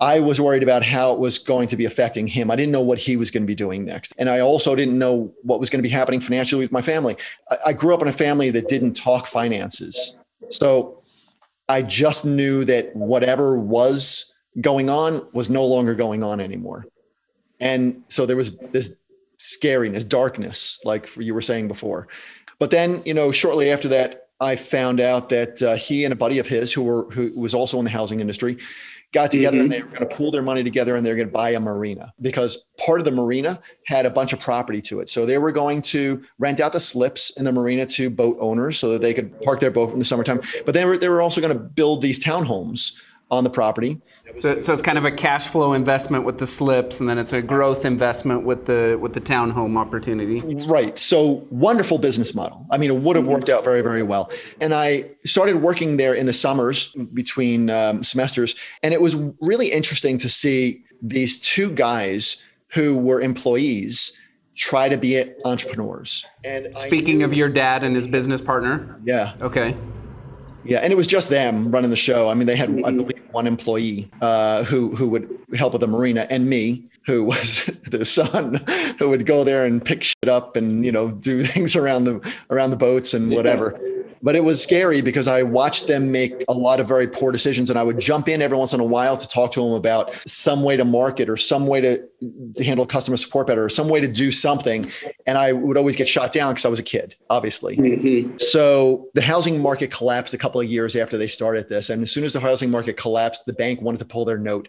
I 0.00 0.18
was 0.18 0.40
worried 0.40 0.62
about 0.62 0.82
how 0.82 1.12
it 1.12 1.18
was 1.18 1.38
going 1.38 1.68
to 1.68 1.76
be 1.76 1.84
affecting 1.84 2.26
him. 2.26 2.50
I 2.50 2.56
didn't 2.56 2.72
know 2.72 2.80
what 2.80 2.98
he 2.98 3.18
was 3.18 3.30
going 3.30 3.42
to 3.42 3.46
be 3.46 3.54
doing 3.54 3.84
next. 3.84 4.14
And 4.16 4.30
I 4.30 4.40
also 4.40 4.74
didn't 4.74 4.98
know 4.98 5.30
what 5.42 5.60
was 5.60 5.68
going 5.68 5.78
to 5.80 5.86
be 5.86 5.90
happening 5.90 6.20
financially 6.20 6.62
with 6.62 6.72
my 6.72 6.80
family. 6.80 7.16
I, 7.50 7.58
I 7.66 7.72
grew 7.74 7.92
up 7.92 8.00
in 8.00 8.08
a 8.08 8.12
family 8.12 8.50
that 8.50 8.66
didn't 8.66 8.94
talk 8.94 9.26
finances. 9.26 10.16
So 10.48 11.02
I 11.68 11.82
just 11.82 12.24
knew 12.24 12.64
that 12.64 12.96
whatever 12.96 13.58
was 13.58 14.34
going 14.60 14.88
on 14.88 15.26
was 15.34 15.50
no 15.50 15.66
longer 15.66 15.94
going 15.94 16.22
on 16.22 16.40
anymore. 16.40 16.86
And 17.60 18.02
so 18.08 18.24
there 18.24 18.36
was 18.36 18.56
this 18.72 18.94
scariness, 19.40 20.06
darkness, 20.06 20.80
like 20.84 21.08
you 21.16 21.34
were 21.34 21.40
saying 21.40 21.66
before. 21.66 22.06
But 22.58 22.70
then, 22.70 23.02
you 23.04 23.14
know, 23.14 23.32
shortly 23.32 23.70
after 23.70 23.88
that, 23.88 24.28
I 24.40 24.56
found 24.56 25.00
out 25.00 25.28
that 25.30 25.60
uh, 25.60 25.76
he 25.76 26.04
and 26.04 26.12
a 26.12 26.16
buddy 26.16 26.38
of 26.38 26.46
his, 26.46 26.72
who 26.72 26.82
were 26.82 27.10
who 27.10 27.32
was 27.34 27.52
also 27.52 27.78
in 27.78 27.84
the 27.84 27.90
housing 27.90 28.20
industry, 28.20 28.56
got 29.12 29.30
together 29.30 29.56
mm-hmm. 29.56 29.64
and 29.64 29.72
they 29.72 29.82
were 29.82 29.88
going 29.88 30.08
to 30.08 30.16
pool 30.16 30.30
their 30.30 30.42
money 30.42 30.62
together 30.62 30.94
and 30.94 31.04
they're 31.04 31.16
going 31.16 31.28
to 31.28 31.32
buy 31.32 31.50
a 31.50 31.60
marina 31.60 32.12
because 32.20 32.64
part 32.78 33.00
of 33.00 33.04
the 33.04 33.10
marina 33.10 33.60
had 33.86 34.06
a 34.06 34.10
bunch 34.10 34.32
of 34.32 34.38
property 34.38 34.80
to 34.80 35.00
it. 35.00 35.08
So 35.08 35.26
they 35.26 35.38
were 35.38 35.52
going 35.52 35.82
to 35.82 36.22
rent 36.38 36.60
out 36.60 36.72
the 36.72 36.80
slips 36.80 37.30
in 37.30 37.44
the 37.44 37.52
marina 37.52 37.86
to 37.86 38.08
boat 38.08 38.36
owners 38.40 38.78
so 38.78 38.90
that 38.92 39.02
they 39.02 39.12
could 39.12 39.38
park 39.42 39.60
their 39.60 39.70
boat 39.70 39.92
in 39.92 39.98
the 39.98 40.04
summertime. 40.04 40.40
But 40.64 40.74
they 40.74 40.84
were 40.84 40.96
they 40.96 41.08
were 41.08 41.22
also 41.22 41.40
going 41.40 41.52
to 41.52 41.58
build 41.58 42.02
these 42.02 42.22
townhomes 42.22 42.98
on 43.30 43.44
the 43.44 43.50
property. 43.50 44.00
So, 44.40 44.60
so, 44.60 44.72
it's 44.72 44.82
kind 44.82 44.98
of 44.98 45.04
a 45.04 45.10
cash 45.10 45.48
flow 45.48 45.72
investment 45.72 46.24
with 46.24 46.38
the 46.38 46.46
slips, 46.46 47.00
and 47.00 47.08
then 47.08 47.18
it's 47.18 47.32
a 47.32 47.40
growth 47.40 47.84
investment 47.84 48.44
with 48.44 48.66
the 48.66 48.98
with 49.00 49.12
the 49.12 49.20
townhome 49.20 49.76
opportunity. 49.76 50.40
Right. 50.66 50.98
So 50.98 51.46
wonderful 51.50 51.98
business 51.98 52.34
model. 52.34 52.66
I 52.70 52.78
mean, 52.78 52.90
it 52.90 52.96
would 52.96 53.16
have 53.16 53.26
worked 53.26 53.48
out 53.48 53.64
very 53.64 53.82
very 53.82 54.02
well. 54.02 54.30
And 54.60 54.74
I 54.74 55.10
started 55.24 55.56
working 55.56 55.96
there 55.96 56.14
in 56.14 56.26
the 56.26 56.32
summers 56.32 56.88
between 57.14 57.70
um, 57.70 58.02
semesters, 58.02 58.54
and 58.82 58.94
it 58.94 59.00
was 59.00 59.14
really 59.40 59.70
interesting 59.70 60.18
to 60.18 60.28
see 60.28 60.84
these 61.02 61.40
two 61.40 61.70
guys 61.70 62.42
who 62.68 62.96
were 62.96 63.20
employees 63.20 64.16
try 64.54 64.88
to 64.88 64.96
be 64.96 65.24
entrepreneurs. 65.44 66.26
And 66.44 66.74
speaking 66.76 67.22
of 67.22 67.32
your 67.32 67.48
dad 67.48 67.82
and 67.82 67.96
his 67.96 68.06
business 68.06 68.42
partner. 68.42 69.00
Yeah. 69.04 69.34
Okay. 69.40 69.74
Yeah, 70.70 70.78
and 70.78 70.92
it 70.92 70.96
was 70.96 71.08
just 71.08 71.30
them 71.30 71.72
running 71.72 71.90
the 71.90 71.96
show. 71.96 72.28
I 72.28 72.34
mean, 72.34 72.46
they 72.46 72.54
had, 72.54 72.68
I 72.68 72.72
mm-hmm. 72.72 72.98
believe, 72.98 73.22
one 73.32 73.48
employee 73.48 74.08
uh, 74.20 74.62
who 74.62 74.94
who 74.94 75.08
would 75.08 75.28
help 75.54 75.72
with 75.72 75.80
the 75.80 75.88
marina, 75.88 76.28
and 76.30 76.48
me, 76.48 76.84
who 77.06 77.24
was 77.24 77.68
the 77.90 78.04
son, 78.04 78.64
who 79.00 79.08
would 79.08 79.26
go 79.26 79.42
there 79.42 79.64
and 79.64 79.84
pick 79.84 80.04
shit 80.04 80.28
up 80.28 80.54
and 80.54 80.84
you 80.84 80.92
know 80.92 81.10
do 81.10 81.44
things 81.54 81.74
around 81.74 82.04
the 82.04 82.20
around 82.50 82.70
the 82.70 82.76
boats 82.76 83.14
and 83.14 83.32
whatever. 83.32 83.76
Yeah 83.82 83.89
but 84.22 84.36
it 84.36 84.44
was 84.44 84.62
scary 84.62 85.00
because 85.00 85.28
I 85.28 85.42
watched 85.42 85.86
them 85.86 86.12
make 86.12 86.44
a 86.48 86.52
lot 86.52 86.80
of 86.80 86.86
very 86.86 87.06
poor 87.06 87.32
decisions, 87.32 87.70
and 87.70 87.78
I 87.78 87.82
would 87.82 87.98
jump 87.98 88.28
in 88.28 88.42
every 88.42 88.56
once 88.56 88.72
in 88.72 88.80
a 88.80 88.84
while 88.84 89.16
to 89.16 89.28
talk 89.28 89.52
to 89.52 89.62
them 89.62 89.72
about 89.72 90.14
some 90.26 90.62
way 90.62 90.76
to 90.76 90.84
market 90.84 91.28
or 91.28 91.36
some 91.36 91.66
way 91.66 91.80
to, 91.80 92.06
to 92.56 92.64
handle 92.64 92.86
customer 92.86 93.16
support 93.16 93.46
better 93.46 93.64
or 93.64 93.68
some 93.68 93.88
way 93.88 94.00
to 94.00 94.08
do 94.08 94.30
something. 94.30 94.90
And 95.26 95.38
I 95.38 95.52
would 95.52 95.76
always 95.76 95.96
get 95.96 96.08
shot 96.08 96.32
down 96.32 96.52
because 96.52 96.64
I 96.64 96.68
was 96.68 96.78
a 96.78 96.84
kid, 96.84 97.14
obviously. 97.30 97.76
Mm-hmm. 97.76 98.36
So 98.38 99.08
the 99.14 99.22
housing 99.22 99.60
market 99.60 99.90
collapsed 99.90 100.34
a 100.34 100.38
couple 100.38 100.60
of 100.60 100.66
years 100.66 100.96
after 100.96 101.16
they 101.16 101.28
started 101.28 101.68
this, 101.68 101.90
and 101.90 102.02
as 102.02 102.10
soon 102.10 102.24
as 102.24 102.32
the 102.32 102.40
housing 102.40 102.70
market 102.70 102.96
collapsed, 102.96 103.46
the 103.46 103.52
bank 103.52 103.80
wanted 103.80 103.98
to 103.98 104.06
pull 104.06 104.24
their 104.24 104.38
note, 104.38 104.68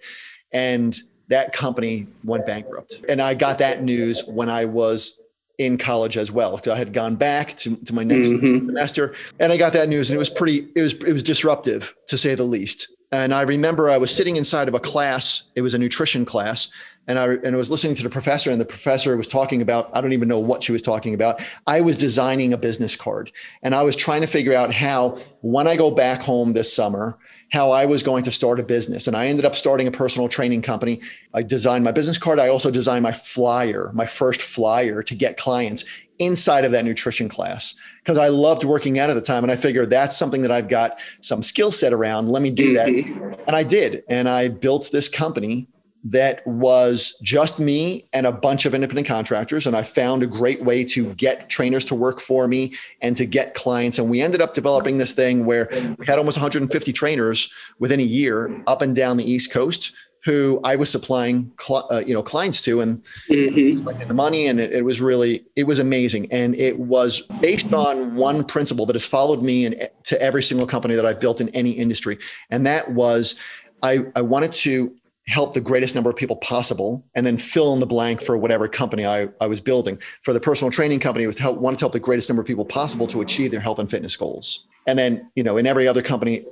and 0.51 0.97
that 1.27 1.53
company 1.53 2.07
went 2.25 2.45
bankrupt. 2.45 2.99
And 3.07 3.21
I 3.21 3.33
got 3.35 3.59
that 3.59 3.83
news 3.83 4.21
when 4.25 4.49
I 4.49 4.65
was 4.65 5.20
in 5.63 5.77
college 5.77 6.17
as 6.17 6.31
well. 6.31 6.59
I 6.65 6.75
had 6.75 6.93
gone 6.93 7.15
back 7.15 7.55
to, 7.57 7.75
to 7.75 7.93
my 7.93 8.03
next 8.03 8.29
mm-hmm. 8.29 8.67
semester 8.67 9.15
and 9.39 9.51
I 9.51 9.57
got 9.57 9.73
that 9.73 9.89
news 9.89 10.09
and 10.09 10.15
it 10.15 10.19
was 10.19 10.29
pretty, 10.29 10.67
it 10.75 10.81
was, 10.81 10.93
it 10.93 11.13
was 11.13 11.23
disruptive 11.23 11.95
to 12.07 12.17
say 12.17 12.35
the 12.35 12.43
least. 12.43 12.87
And 13.11 13.33
I 13.33 13.41
remember 13.41 13.89
I 13.89 13.97
was 13.97 14.13
sitting 14.13 14.37
inside 14.37 14.67
of 14.67 14.73
a 14.73 14.79
class. 14.79 15.43
It 15.55 15.61
was 15.61 15.73
a 15.73 15.77
nutrition 15.77 16.25
class. 16.25 16.69
And 17.07 17.19
I, 17.19 17.25
and 17.33 17.47
I 17.47 17.55
was 17.55 17.69
listening 17.69 17.95
to 17.95 18.03
the 18.03 18.09
professor 18.09 18.51
and 18.51 18.61
the 18.61 18.65
professor 18.65 19.17
was 19.17 19.27
talking 19.27 19.61
about, 19.61 19.89
I 19.93 20.01
don't 20.01 20.13
even 20.13 20.29
know 20.29 20.39
what 20.39 20.63
she 20.63 20.71
was 20.71 20.81
talking 20.81 21.13
about. 21.13 21.41
I 21.67 21.81
was 21.81 21.95
designing 21.97 22.53
a 22.53 22.57
business 22.57 22.95
card 22.95 23.31
and 23.63 23.75
I 23.75 23.81
was 23.81 23.95
trying 23.95 24.21
to 24.21 24.27
figure 24.27 24.53
out 24.53 24.73
how, 24.73 25.17
when 25.41 25.67
I 25.67 25.75
go 25.75 25.91
back 25.91 26.21
home 26.21 26.53
this 26.53 26.73
summer, 26.73 27.17
how 27.51 27.71
I 27.71 27.85
was 27.85 28.01
going 28.01 28.23
to 28.23 28.31
start 28.31 28.59
a 28.59 28.63
business. 28.63 29.07
And 29.07 29.15
I 29.15 29.27
ended 29.27 29.45
up 29.45 29.55
starting 29.55 29.87
a 29.87 29.91
personal 29.91 30.29
training 30.29 30.61
company. 30.61 31.01
I 31.33 31.43
designed 31.43 31.83
my 31.83 31.91
business 31.91 32.17
card. 32.17 32.39
I 32.39 32.47
also 32.47 32.71
designed 32.71 33.03
my 33.03 33.11
flyer, 33.11 33.91
my 33.93 34.05
first 34.05 34.41
flyer 34.41 35.03
to 35.03 35.15
get 35.15 35.37
clients 35.37 35.83
inside 36.17 36.63
of 36.63 36.71
that 36.71 36.85
nutrition 36.85 37.27
class 37.27 37.75
because 38.03 38.17
I 38.17 38.29
loved 38.29 38.63
working 38.63 38.99
out 38.99 39.09
at 39.09 39.15
the 39.15 39.21
time. 39.21 39.43
And 39.43 39.51
I 39.51 39.57
figured 39.57 39.89
that's 39.89 40.15
something 40.15 40.43
that 40.43 40.51
I've 40.51 40.69
got 40.69 40.99
some 41.19 41.43
skill 41.43 41.71
set 41.71 41.93
around. 41.93 42.29
Let 42.29 42.41
me 42.41 42.51
do 42.51 42.73
that. 42.73 42.87
Mm-hmm. 42.87 43.33
And 43.47 43.55
I 43.55 43.63
did. 43.63 44.03
And 44.07 44.29
I 44.29 44.47
built 44.47 44.89
this 44.91 45.09
company 45.09 45.67
that 46.03 46.45
was 46.47 47.17
just 47.21 47.59
me 47.59 48.05
and 48.13 48.25
a 48.25 48.31
bunch 48.31 48.65
of 48.65 48.73
independent 48.73 49.07
contractors. 49.07 49.67
And 49.67 49.75
I 49.75 49.83
found 49.83 50.23
a 50.23 50.27
great 50.27 50.63
way 50.63 50.83
to 50.85 51.13
get 51.13 51.49
trainers 51.49 51.85
to 51.85 51.95
work 51.95 52.19
for 52.19 52.47
me 52.47 52.73
and 53.01 53.15
to 53.17 53.25
get 53.25 53.53
clients. 53.53 53.99
And 53.99 54.09
we 54.09 54.21
ended 54.21 54.41
up 54.41 54.53
developing 54.53 54.97
this 54.97 55.11
thing 55.11 55.45
where 55.45 55.69
we 55.97 56.05
had 56.05 56.17
almost 56.17 56.37
150 56.37 56.93
trainers 56.93 57.51
within 57.79 57.99
a 57.99 58.03
year 58.03 58.63
up 58.67 58.81
and 58.81 58.95
down 58.95 59.17
the 59.17 59.29
East 59.29 59.51
Coast 59.51 59.93
who 60.23 60.59
I 60.63 60.75
was 60.75 60.89
supplying, 60.89 61.51
cl- 61.59 61.87
uh, 61.91 62.03
you 62.05 62.13
know, 62.13 62.21
clients 62.21 62.61
to, 62.61 62.79
and 62.81 63.03
mm-hmm. 63.27 64.07
the 64.07 64.13
money, 64.13 64.45
and 64.47 64.59
it, 64.59 64.71
it, 64.71 64.85
was 64.85 65.01
really, 65.01 65.43
it 65.55 65.63
was 65.63 65.79
amazing, 65.79 66.31
and 66.31 66.53
it 66.55 66.77
was 66.77 67.21
based 67.41 67.73
on 67.73 68.15
one 68.15 68.43
principle 68.43 68.85
that 68.85 68.93
has 68.93 69.05
followed 69.05 69.41
me 69.41 69.65
and 69.65 69.89
to 70.03 70.21
every 70.21 70.43
single 70.43 70.67
company 70.67 70.93
that 70.93 71.05
I've 71.07 71.19
built 71.19 71.41
in 71.41 71.49
any 71.49 71.71
industry, 71.71 72.19
and 72.51 72.67
that 72.67 72.91
was, 72.91 73.39
I, 73.81 74.01
I 74.15 74.21
wanted 74.21 74.53
to 74.53 74.95
help 75.31 75.53
the 75.53 75.61
greatest 75.61 75.95
number 75.95 76.09
of 76.09 76.15
people 76.15 76.35
possible 76.37 77.03
and 77.15 77.25
then 77.25 77.37
fill 77.37 77.73
in 77.73 77.79
the 77.79 77.85
blank 77.85 78.21
for 78.21 78.37
whatever 78.37 78.67
company 78.67 79.05
I, 79.05 79.29
I 79.39 79.47
was 79.47 79.61
building. 79.61 79.99
For 80.21 80.33
the 80.33 80.39
personal 80.39 80.71
training 80.71 80.99
company, 80.99 81.23
it 81.23 81.27
was 81.27 81.37
to 81.37 81.43
help 81.43 81.57
wanted 81.57 81.79
to 81.79 81.83
help 81.83 81.93
the 81.93 81.99
greatest 81.99 82.29
number 82.29 82.41
of 82.41 82.47
people 82.47 82.65
possible 82.65 83.07
to 83.07 83.21
achieve 83.21 83.51
their 83.51 83.59
health 83.59 83.79
and 83.79 83.89
fitness 83.89 84.15
goals. 84.15 84.67
And 84.87 84.97
then, 84.97 85.31
you 85.35 85.43
know, 85.43 85.57
in 85.57 85.67
every 85.67 85.87
other 85.87 86.01
company, 86.01 86.45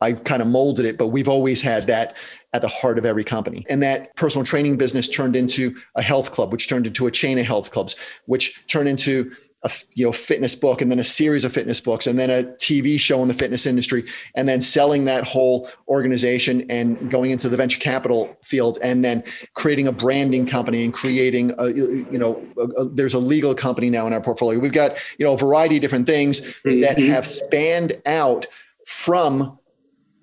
I 0.00 0.12
kind 0.12 0.42
of 0.42 0.48
molded 0.48 0.84
it, 0.84 0.98
but 0.98 1.08
we've 1.08 1.28
always 1.28 1.62
had 1.62 1.86
that 1.86 2.16
at 2.52 2.62
the 2.62 2.68
heart 2.68 2.98
of 2.98 3.06
every 3.06 3.24
company. 3.24 3.64
And 3.70 3.82
that 3.82 4.14
personal 4.16 4.44
training 4.44 4.76
business 4.76 5.08
turned 5.08 5.34
into 5.36 5.76
a 5.94 6.02
health 6.02 6.32
club, 6.32 6.52
which 6.52 6.68
turned 6.68 6.86
into 6.86 7.06
a 7.06 7.10
chain 7.10 7.38
of 7.38 7.46
health 7.46 7.70
clubs, 7.70 7.96
which 8.26 8.66
turned 8.66 8.88
into 8.88 9.32
a 9.64 9.72
you 9.94 10.04
know 10.04 10.12
fitness 10.12 10.54
book 10.54 10.80
and 10.80 10.90
then 10.90 10.98
a 10.98 11.04
series 11.04 11.44
of 11.44 11.52
fitness 11.52 11.80
books 11.80 12.06
and 12.06 12.18
then 12.18 12.30
a 12.30 12.44
TV 12.54 12.98
show 13.00 13.22
in 13.22 13.28
the 13.28 13.34
fitness 13.34 13.66
industry 13.66 14.04
and 14.34 14.48
then 14.48 14.60
selling 14.60 15.06
that 15.06 15.24
whole 15.24 15.68
organization 15.88 16.66
and 16.70 17.10
going 17.10 17.30
into 17.30 17.48
the 17.48 17.56
venture 17.56 17.80
capital 17.80 18.36
field 18.42 18.78
and 18.82 19.04
then 19.04 19.24
creating 19.54 19.88
a 19.88 19.92
branding 19.92 20.46
company 20.46 20.84
and 20.84 20.92
creating 20.92 21.52
a 21.58 21.68
you 21.68 22.18
know 22.18 22.44
a, 22.58 22.82
a, 22.82 22.88
there's 22.90 23.14
a 23.14 23.18
legal 23.18 23.54
company 23.54 23.90
now 23.90 24.06
in 24.06 24.12
our 24.12 24.20
portfolio. 24.20 24.58
We've 24.60 24.72
got 24.72 24.96
you 25.18 25.24
know 25.24 25.34
a 25.34 25.38
variety 25.38 25.76
of 25.76 25.82
different 25.82 26.06
things 26.06 26.40
mm-hmm. 26.40 26.80
that 26.82 26.98
have 26.98 27.26
spanned 27.26 28.00
out 28.06 28.46
from 28.86 29.58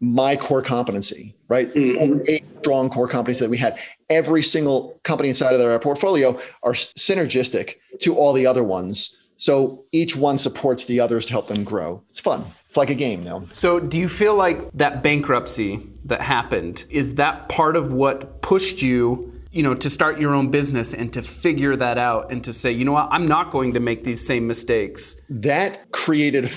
my 0.02 0.36
core 0.36 0.64
competency, 0.64 1.36
right? 1.48 1.74
Mm-hmm. 1.74 2.22
Eight 2.28 2.44
strong 2.60 2.90
core 2.90 3.08
competencies 3.08 3.40
that 3.40 3.50
we 3.50 3.58
had. 3.58 3.80
Every 4.10 4.42
single 4.42 5.00
company 5.04 5.30
inside 5.30 5.54
of 5.54 5.62
our 5.62 5.80
portfolio 5.80 6.40
are 6.64 6.74
synergistic 6.74 7.76
to 8.00 8.16
all 8.16 8.34
the 8.34 8.46
other 8.46 8.64
ones. 8.64 9.18
So 9.42 9.86
each 9.92 10.16
one 10.16 10.38
supports 10.38 10.86
the 10.86 11.00
others 11.00 11.26
to 11.26 11.32
help 11.32 11.48
them 11.48 11.64
grow. 11.64 12.04
It's 12.10 12.20
fun. 12.20 12.46
It's 12.66 12.78
like 12.78 12.92
a 12.92 12.96
game 12.96 13.24
now. 13.24 13.48
So 13.50 13.80
do 13.80 13.98
you 13.98 14.08
feel 14.08 14.36
like 14.36 14.72
that 14.74 15.02
bankruptcy 15.02 15.80
that 16.06 16.22
happened 16.22 16.86
is 16.92 17.16
that 17.16 17.50
part 17.50 17.76
of 17.76 17.92
what 17.92 18.44
pushed 18.44 18.84
you 18.84 19.34
you 19.52 19.64
know 19.64 19.74
to 19.74 19.90
start 19.90 20.20
your 20.20 20.36
own 20.36 20.52
business 20.52 20.94
and 20.94 21.12
to 21.14 21.24
figure 21.24 21.76
that 21.76 21.98
out 21.98 22.32
and 22.32 22.44
to 22.44 22.54
say 22.54 22.72
you 22.72 22.86
know 22.86 22.94
what 22.94 23.10
i'm 23.12 23.28
not 23.28 23.52
going 23.52 23.74
to 23.74 23.82
make 23.82 24.06
these 24.06 24.26
same 24.26 24.48
mistakes 24.48 25.18
that 25.30 25.92
created 25.92 26.50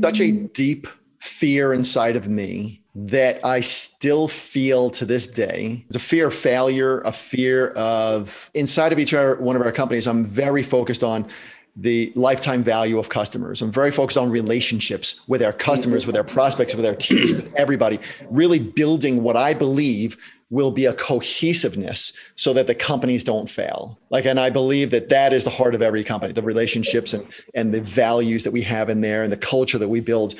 such 0.00 0.20
a 0.20 0.32
deep 0.32 0.86
fear 1.18 1.74
inside 1.74 2.16
of 2.16 2.28
me 2.28 2.80
that 2.94 3.44
I 3.44 3.60
still 3.60 4.26
feel 4.26 4.90
to 4.90 5.04
this 5.04 5.28
day. 5.28 5.84
It's 5.86 5.96
a 5.96 6.00
fear 6.00 6.26
of 6.26 6.34
failure, 6.34 7.00
a 7.02 7.12
fear 7.12 7.68
of 7.70 8.50
inside 8.54 8.92
of 8.92 8.98
each 8.98 9.12
one 9.12 9.54
of 9.54 9.62
our 9.62 9.70
companies. 9.70 10.08
I'm 10.08 10.26
very 10.26 10.64
focused 10.64 11.04
on 11.04 11.28
the 11.76 12.12
lifetime 12.14 12.62
value 12.62 12.98
of 12.98 13.08
customers. 13.08 13.62
I'm 13.62 13.72
very 13.72 13.90
focused 13.90 14.18
on 14.18 14.30
relationships 14.30 15.20
with 15.28 15.42
our 15.42 15.52
customers, 15.52 16.06
with 16.06 16.16
our 16.16 16.24
prospects, 16.24 16.74
with 16.74 16.84
our 16.84 16.94
teams, 16.94 17.32
with 17.32 17.54
everybody, 17.54 17.98
really 18.30 18.58
building 18.58 19.22
what 19.22 19.36
I 19.36 19.54
believe 19.54 20.16
will 20.50 20.72
be 20.72 20.84
a 20.84 20.92
cohesiveness 20.92 22.12
so 22.34 22.52
that 22.52 22.66
the 22.66 22.74
companies 22.74 23.22
don't 23.22 23.48
fail. 23.48 23.98
Like, 24.10 24.26
and 24.26 24.40
I 24.40 24.50
believe 24.50 24.90
that 24.90 25.08
that 25.08 25.32
is 25.32 25.44
the 25.44 25.50
heart 25.50 25.76
of 25.76 25.82
every 25.82 26.02
company, 26.02 26.32
the 26.32 26.42
relationships 26.42 27.12
and, 27.12 27.24
and 27.54 27.72
the 27.72 27.80
values 27.80 28.42
that 28.42 28.50
we 28.50 28.62
have 28.62 28.90
in 28.90 29.00
there 29.00 29.22
and 29.22 29.32
the 29.32 29.36
culture 29.36 29.78
that 29.78 29.88
we 29.88 30.00
build. 30.00 30.34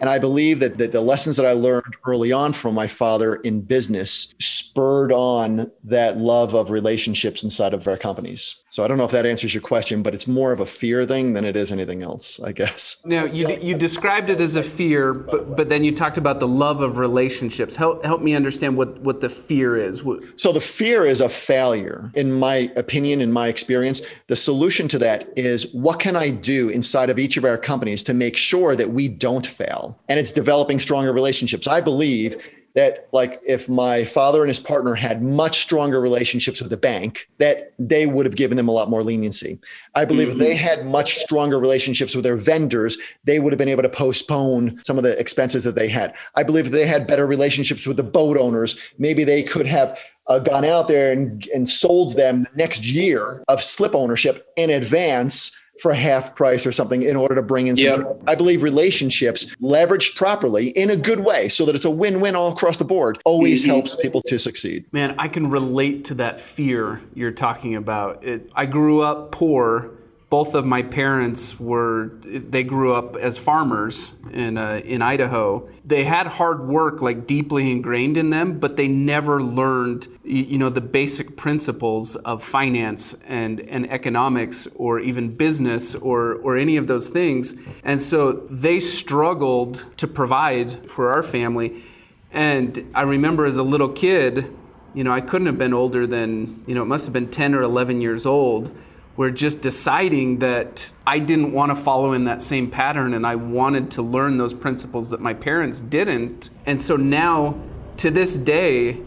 And 0.00 0.10
I 0.10 0.18
believe 0.18 0.58
that, 0.58 0.78
that 0.78 0.90
the 0.90 1.00
lessons 1.00 1.36
that 1.36 1.46
I 1.46 1.52
learned 1.52 1.94
early 2.04 2.32
on 2.32 2.52
from 2.52 2.74
my 2.74 2.88
father 2.88 3.36
in 3.36 3.60
business 3.60 4.34
spurred 4.40 5.12
on 5.12 5.70
that 5.84 6.18
love 6.18 6.54
of 6.54 6.70
relationships 6.70 7.44
inside 7.44 7.72
of 7.72 7.86
our 7.86 7.96
companies. 7.96 8.56
So 8.68 8.82
I 8.82 8.88
don't 8.88 8.98
know 8.98 9.04
if 9.04 9.12
that 9.12 9.26
answers 9.26 9.54
your 9.54 9.62
question, 9.62 10.02
but 10.02 10.14
it's 10.14 10.26
more 10.26 10.50
of 10.52 10.58
a 10.58 10.66
fear 10.66 11.04
thing 11.04 11.34
than 11.34 11.44
it 11.44 11.54
is 11.54 11.70
anything 11.70 12.02
else, 12.02 12.40
I 12.42 12.50
guess. 12.50 12.96
Now, 13.04 13.24
you, 13.24 13.48
you 13.62 13.76
described 13.76 14.30
it 14.30 14.40
as 14.40 14.56
a 14.56 14.62
fear, 14.62 15.14
but, 15.14 15.56
but 15.56 15.68
then 15.68 15.84
you 15.84 15.94
talked 15.94 16.18
about 16.18 16.40
the 16.40 16.48
love 16.48 16.80
of 16.80 16.98
relationships. 16.98 17.76
Help, 17.76 18.04
help 18.04 18.22
me 18.22 18.34
understand 18.34 18.76
what, 18.76 18.98
what 19.00 19.20
the 19.20 19.28
fear 19.52 19.76
is. 19.76 20.02
So 20.36 20.50
the 20.50 20.60
fear 20.60 21.04
is 21.04 21.20
a 21.20 21.28
failure. 21.28 22.10
In 22.14 22.32
my 22.32 22.72
opinion, 22.76 23.20
in 23.20 23.30
my 23.30 23.48
experience, 23.48 24.00
the 24.28 24.36
solution 24.36 24.88
to 24.88 24.98
that 25.00 25.28
is 25.36 25.72
what 25.74 26.00
can 26.00 26.16
I 26.16 26.30
do 26.30 26.70
inside 26.70 27.10
of 27.10 27.18
each 27.18 27.36
of 27.36 27.44
our 27.44 27.58
companies 27.58 28.02
to 28.04 28.14
make 28.14 28.34
sure 28.34 28.74
that 28.76 28.90
we 28.90 29.08
don't 29.08 29.46
fail? 29.46 29.98
And 30.08 30.18
it's 30.18 30.32
developing 30.32 30.78
stronger 30.78 31.12
relationships. 31.12 31.68
I 31.68 31.82
believe 31.82 32.42
that 32.74 33.08
like 33.12 33.40
if 33.46 33.68
my 33.68 34.04
father 34.04 34.40
and 34.40 34.48
his 34.48 34.58
partner 34.58 34.94
had 34.94 35.22
much 35.22 35.60
stronger 35.60 36.00
relationships 36.00 36.60
with 36.60 36.70
the 36.70 36.76
bank 36.76 37.28
that 37.38 37.72
they 37.78 38.06
would 38.06 38.26
have 38.26 38.36
given 38.36 38.56
them 38.56 38.68
a 38.68 38.72
lot 38.72 38.88
more 38.88 39.02
leniency 39.02 39.58
i 39.94 40.04
believe 40.04 40.28
mm-hmm. 40.28 40.40
if 40.40 40.46
they 40.46 40.54
mm-hmm. 40.54 40.64
had 40.64 40.86
much 40.86 41.18
stronger 41.18 41.58
relationships 41.58 42.14
with 42.14 42.24
their 42.24 42.36
vendors 42.36 42.98
they 43.24 43.38
would 43.38 43.52
have 43.52 43.58
been 43.58 43.68
able 43.68 43.82
to 43.82 43.88
postpone 43.88 44.80
some 44.84 44.98
of 44.98 45.04
the 45.04 45.18
expenses 45.18 45.64
that 45.64 45.74
they 45.74 45.88
had 45.88 46.14
i 46.34 46.42
believe 46.42 46.66
if 46.66 46.72
they 46.72 46.86
had 46.86 47.06
better 47.06 47.26
relationships 47.26 47.86
with 47.86 47.96
the 47.96 48.02
boat 48.02 48.36
owners 48.36 48.78
maybe 48.98 49.24
they 49.24 49.42
could 49.42 49.66
have 49.66 49.98
uh, 50.28 50.38
gone 50.38 50.64
out 50.64 50.86
there 50.88 51.12
and, 51.12 51.48
and 51.52 51.68
sold 51.68 52.14
them 52.14 52.44
the 52.44 52.56
next 52.56 52.84
year 52.84 53.42
of 53.48 53.62
slip 53.62 53.94
ownership 53.94 54.46
in 54.56 54.70
advance 54.70 55.50
for 55.80 55.92
half 55.94 56.34
price 56.34 56.66
or 56.66 56.72
something 56.72 57.02
in 57.02 57.16
order 57.16 57.34
to 57.34 57.42
bring 57.42 57.66
in 57.66 57.76
some. 57.76 57.84
Yep. 57.84 58.22
I 58.26 58.34
believe 58.34 58.62
relationships 58.62 59.46
leveraged 59.60 60.16
properly 60.16 60.68
in 60.68 60.90
a 60.90 60.96
good 60.96 61.20
way 61.20 61.48
so 61.48 61.64
that 61.64 61.74
it's 61.74 61.84
a 61.84 61.90
win 61.90 62.20
win 62.20 62.36
all 62.36 62.52
across 62.52 62.78
the 62.78 62.84
board 62.84 63.20
always 63.24 63.62
mm-hmm. 63.62 63.70
helps 63.70 63.94
people 63.94 64.22
to 64.26 64.38
succeed. 64.38 64.84
Man, 64.92 65.14
I 65.18 65.28
can 65.28 65.50
relate 65.50 66.04
to 66.06 66.14
that 66.14 66.40
fear 66.40 67.00
you're 67.14 67.32
talking 67.32 67.74
about. 67.74 68.22
It, 68.24 68.50
I 68.54 68.66
grew 68.66 69.02
up 69.02 69.32
poor 69.32 69.92
both 70.32 70.54
of 70.54 70.64
my 70.64 70.80
parents 70.80 71.60
were 71.60 72.12
they 72.24 72.64
grew 72.64 72.94
up 72.94 73.16
as 73.16 73.36
farmers 73.36 74.14
in 74.32 74.56
uh, 74.56 74.80
in 74.82 75.02
Idaho. 75.02 75.68
They 75.84 76.04
had 76.04 76.26
hard 76.26 76.66
work 76.66 77.02
like 77.02 77.26
deeply 77.26 77.70
ingrained 77.70 78.16
in 78.16 78.30
them, 78.30 78.58
but 78.58 78.78
they 78.78 78.88
never 78.88 79.42
learned 79.42 80.08
you 80.24 80.56
know 80.56 80.70
the 80.70 80.80
basic 80.80 81.36
principles 81.36 82.16
of 82.16 82.42
finance 82.42 83.14
and 83.28 83.60
and 83.60 83.90
economics 83.90 84.66
or 84.74 85.00
even 85.00 85.36
business 85.36 85.94
or 85.96 86.36
or 86.36 86.56
any 86.56 86.78
of 86.78 86.86
those 86.86 87.10
things. 87.10 87.54
And 87.84 88.00
so 88.00 88.32
they 88.48 88.80
struggled 88.80 89.84
to 89.98 90.08
provide 90.08 90.88
for 90.88 91.12
our 91.12 91.22
family. 91.22 91.82
And 92.30 92.90
I 92.94 93.02
remember 93.02 93.44
as 93.44 93.58
a 93.58 93.62
little 93.62 93.90
kid, 93.90 94.50
you 94.94 95.04
know, 95.04 95.12
I 95.12 95.20
couldn't 95.20 95.48
have 95.48 95.58
been 95.58 95.74
older 95.74 96.06
than, 96.06 96.64
you 96.66 96.74
know, 96.74 96.84
it 96.84 96.86
must 96.94 97.04
have 97.04 97.12
been 97.12 97.30
10 97.30 97.54
or 97.54 97.60
11 97.60 98.00
years 98.00 98.24
old 98.24 98.72
were 99.16 99.30
just 99.30 99.60
deciding 99.60 100.38
that 100.38 100.92
I 101.06 101.18
didn't 101.18 101.52
want 101.52 101.70
to 101.70 101.76
follow 101.76 102.12
in 102.12 102.24
that 102.24 102.40
same 102.40 102.70
pattern 102.70 103.14
and 103.14 103.26
I 103.26 103.36
wanted 103.36 103.90
to 103.92 104.02
learn 104.02 104.38
those 104.38 104.54
principles 104.54 105.10
that 105.10 105.20
my 105.20 105.34
parents 105.34 105.80
didn't. 105.80 106.50
And 106.64 106.80
so 106.80 106.96
now, 106.96 107.60
to 107.98 108.10
this 108.10 108.36
day, 108.36 109.02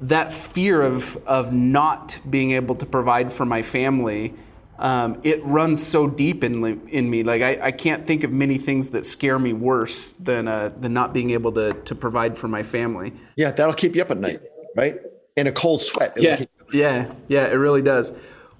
that 0.00 0.32
fear 0.32 0.82
of, 0.82 1.16
of 1.26 1.52
not 1.52 2.18
being 2.28 2.50
able 2.52 2.74
to 2.74 2.86
provide 2.86 3.32
for 3.32 3.46
my 3.46 3.62
family, 3.62 4.34
um, 4.80 5.20
it 5.22 5.44
runs 5.44 5.80
so 5.80 6.08
deep 6.08 6.42
in, 6.42 6.88
in 6.88 7.08
me. 7.08 7.22
Like, 7.22 7.42
I, 7.42 7.66
I 7.66 7.70
can't 7.70 8.04
think 8.04 8.24
of 8.24 8.32
many 8.32 8.58
things 8.58 8.90
that 8.90 9.04
scare 9.04 9.38
me 9.38 9.52
worse 9.52 10.12
than, 10.14 10.48
uh, 10.48 10.72
than 10.80 10.92
not 10.92 11.14
being 11.14 11.30
able 11.30 11.52
to, 11.52 11.72
to 11.72 11.94
provide 11.94 12.36
for 12.36 12.48
my 12.48 12.64
family. 12.64 13.12
Yeah, 13.36 13.52
that'll 13.52 13.74
keep 13.74 13.94
you 13.94 14.02
up 14.02 14.10
at 14.10 14.18
night, 14.18 14.40
right? 14.76 14.96
In 15.36 15.46
a 15.46 15.52
cold 15.52 15.82
sweat. 15.82 16.14
Yeah. 16.16 16.44
yeah, 16.72 17.12
yeah, 17.28 17.46
it 17.46 17.54
really 17.54 17.82
does. 17.82 18.12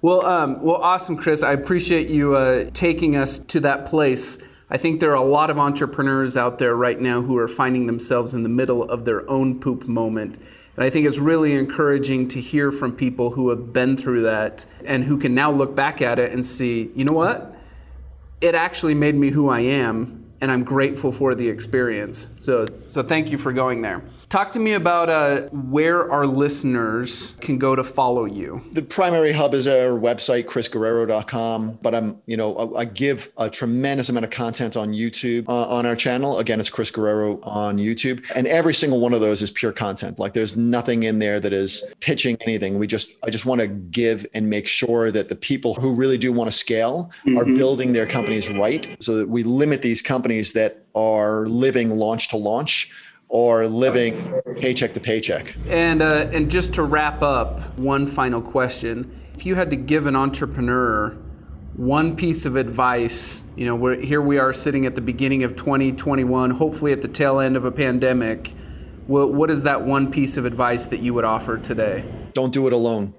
Well, 0.03 0.25
um, 0.25 0.61
well, 0.61 0.81
awesome, 0.81 1.15
Chris. 1.15 1.43
I 1.43 1.53
appreciate 1.53 2.09
you 2.09 2.35
uh, 2.35 2.69
taking 2.73 3.15
us 3.15 3.39
to 3.39 3.61
that 3.61 3.85
place. 3.85 4.37
I 4.69 4.75
think 4.75 4.99
there 4.99 5.11
are 5.11 5.23
a 5.23 5.23
lot 5.23 5.49
of 5.49 5.57
entrepreneurs 5.57 6.35
out 6.35 6.59
there 6.59 6.75
right 6.75 6.99
now 6.99 7.21
who 7.21 7.37
are 7.37 7.47
finding 7.47 7.87
themselves 7.87 8.33
in 8.33 8.43
the 8.43 8.49
middle 8.49 8.83
of 8.83 9.05
their 9.05 9.29
own 9.29 9.61
poop 9.61 9.87
moment. 9.87 10.39
And 10.75 10.83
I 10.83 10.89
think 10.89 11.07
it's 11.07 11.19
really 11.19 11.53
encouraging 11.53 12.27
to 12.29 12.41
hear 12.41 12.69
from 12.69 12.91
people 12.93 13.29
who 13.29 13.49
have 13.49 13.71
been 13.71 13.95
through 13.95 14.23
that 14.23 14.65
and 14.85 15.05
who 15.05 15.17
can 15.17 15.33
now 15.33 15.53
look 15.53 15.73
back 15.73 16.01
at 16.01 16.19
it 16.19 16.33
and 16.33 16.45
see, 16.45 16.91
you 16.93 17.05
know 17.05 17.13
what? 17.13 17.55
It 18.41 18.55
actually 18.55 18.95
made 18.95 19.15
me 19.15 19.29
who 19.29 19.47
I 19.47 19.61
am 19.61 20.25
and 20.41 20.51
I'm 20.51 20.65
grateful 20.65 21.13
for 21.13 21.33
the 21.33 21.47
experience. 21.47 22.27
So, 22.39 22.65
so 22.83 23.03
thank 23.03 23.31
you 23.31 23.37
for 23.37 23.53
going 23.53 23.81
there. 23.81 24.03
Talk 24.33 24.49
to 24.53 24.59
me 24.59 24.73
about 24.73 25.11
uh, 25.11 25.41
where 25.51 26.11
our 26.11 26.25
listeners 26.25 27.35
can 27.39 27.59
go 27.59 27.75
to 27.75 27.83
follow 27.83 28.25
you. 28.25 28.63
The 28.71 28.81
primary 28.81 29.31
hub 29.31 29.53
is 29.53 29.67
our 29.67 29.91
website, 29.91 30.45
chrisguerrero.com. 30.45 31.77
But 31.83 31.93
I'm, 31.93 32.19
you 32.25 32.35
know, 32.35 32.75
I 32.75 32.85
give 32.85 33.31
a 33.37 33.47
tremendous 33.47 34.09
amount 34.09 34.25
of 34.25 34.31
content 34.31 34.75
on 34.75 34.89
YouTube 34.89 35.47
uh, 35.47 35.67
on 35.67 35.85
our 35.85 35.95
channel. 35.95 36.39
Again, 36.39 36.59
it's 36.59 36.71
Chris 36.71 36.89
Guerrero 36.89 37.39
on 37.43 37.77
YouTube, 37.77 38.25
and 38.33 38.47
every 38.47 38.73
single 38.73 38.99
one 38.99 39.13
of 39.13 39.21
those 39.21 39.43
is 39.43 39.51
pure 39.51 39.71
content. 39.71 40.17
Like 40.17 40.33
there's 40.33 40.57
nothing 40.57 41.03
in 41.03 41.19
there 41.19 41.39
that 41.39 41.53
is 41.53 41.83
pitching 41.99 42.35
anything. 42.41 42.79
We 42.79 42.87
just, 42.87 43.11
I 43.21 43.29
just 43.29 43.45
want 43.45 43.61
to 43.61 43.67
give 43.67 44.25
and 44.33 44.49
make 44.49 44.67
sure 44.67 45.11
that 45.11 45.29
the 45.29 45.35
people 45.35 45.75
who 45.75 45.93
really 45.93 46.17
do 46.17 46.33
want 46.33 46.49
to 46.49 46.57
scale 46.57 47.11
mm-hmm. 47.23 47.37
are 47.37 47.45
building 47.45 47.93
their 47.93 48.07
companies 48.07 48.49
right, 48.49 48.97
so 48.99 49.15
that 49.15 49.29
we 49.29 49.43
limit 49.43 49.83
these 49.83 50.01
companies 50.01 50.53
that 50.53 50.87
are 50.95 51.45
living 51.45 51.91
launch 51.99 52.29
to 52.29 52.37
launch 52.37 52.89
or 53.33 53.67
living 53.67 54.31
paycheck 54.61 54.93
to 54.93 54.99
paycheck. 54.99 55.55
And 55.67 56.03
uh, 56.03 56.29
and 56.31 56.51
just 56.51 56.75
to 56.75 56.83
wrap 56.83 57.23
up, 57.23 57.77
one 57.79 58.05
final 58.05 58.41
question: 58.41 59.19
If 59.33 59.45
you 59.45 59.55
had 59.55 59.71
to 59.71 59.75
give 59.75 60.05
an 60.05 60.15
entrepreneur 60.15 61.17
one 61.75 62.15
piece 62.15 62.45
of 62.45 62.55
advice, 62.55 63.43
you 63.55 63.65
know, 63.65 63.75
we're, 63.75 63.99
here 63.99 64.21
we 64.21 64.37
are 64.37 64.53
sitting 64.53 64.85
at 64.85 64.93
the 64.93 65.01
beginning 65.01 65.41
of 65.41 65.55
2021, 65.55 66.51
hopefully 66.51 66.91
at 66.91 67.01
the 67.01 67.07
tail 67.07 67.39
end 67.39 67.55
of 67.55 67.65
a 67.65 67.71
pandemic. 67.71 68.53
What, 69.07 69.33
what 69.33 69.49
is 69.49 69.63
that 69.63 69.81
one 69.81 70.11
piece 70.11 70.37
of 70.37 70.45
advice 70.45 70.85
that 70.87 70.99
you 70.99 71.15
would 71.15 71.25
offer 71.25 71.57
today? 71.57 72.05
Don't 72.33 72.53
do 72.53 72.67
it 72.67 72.73
alone. 72.73 73.15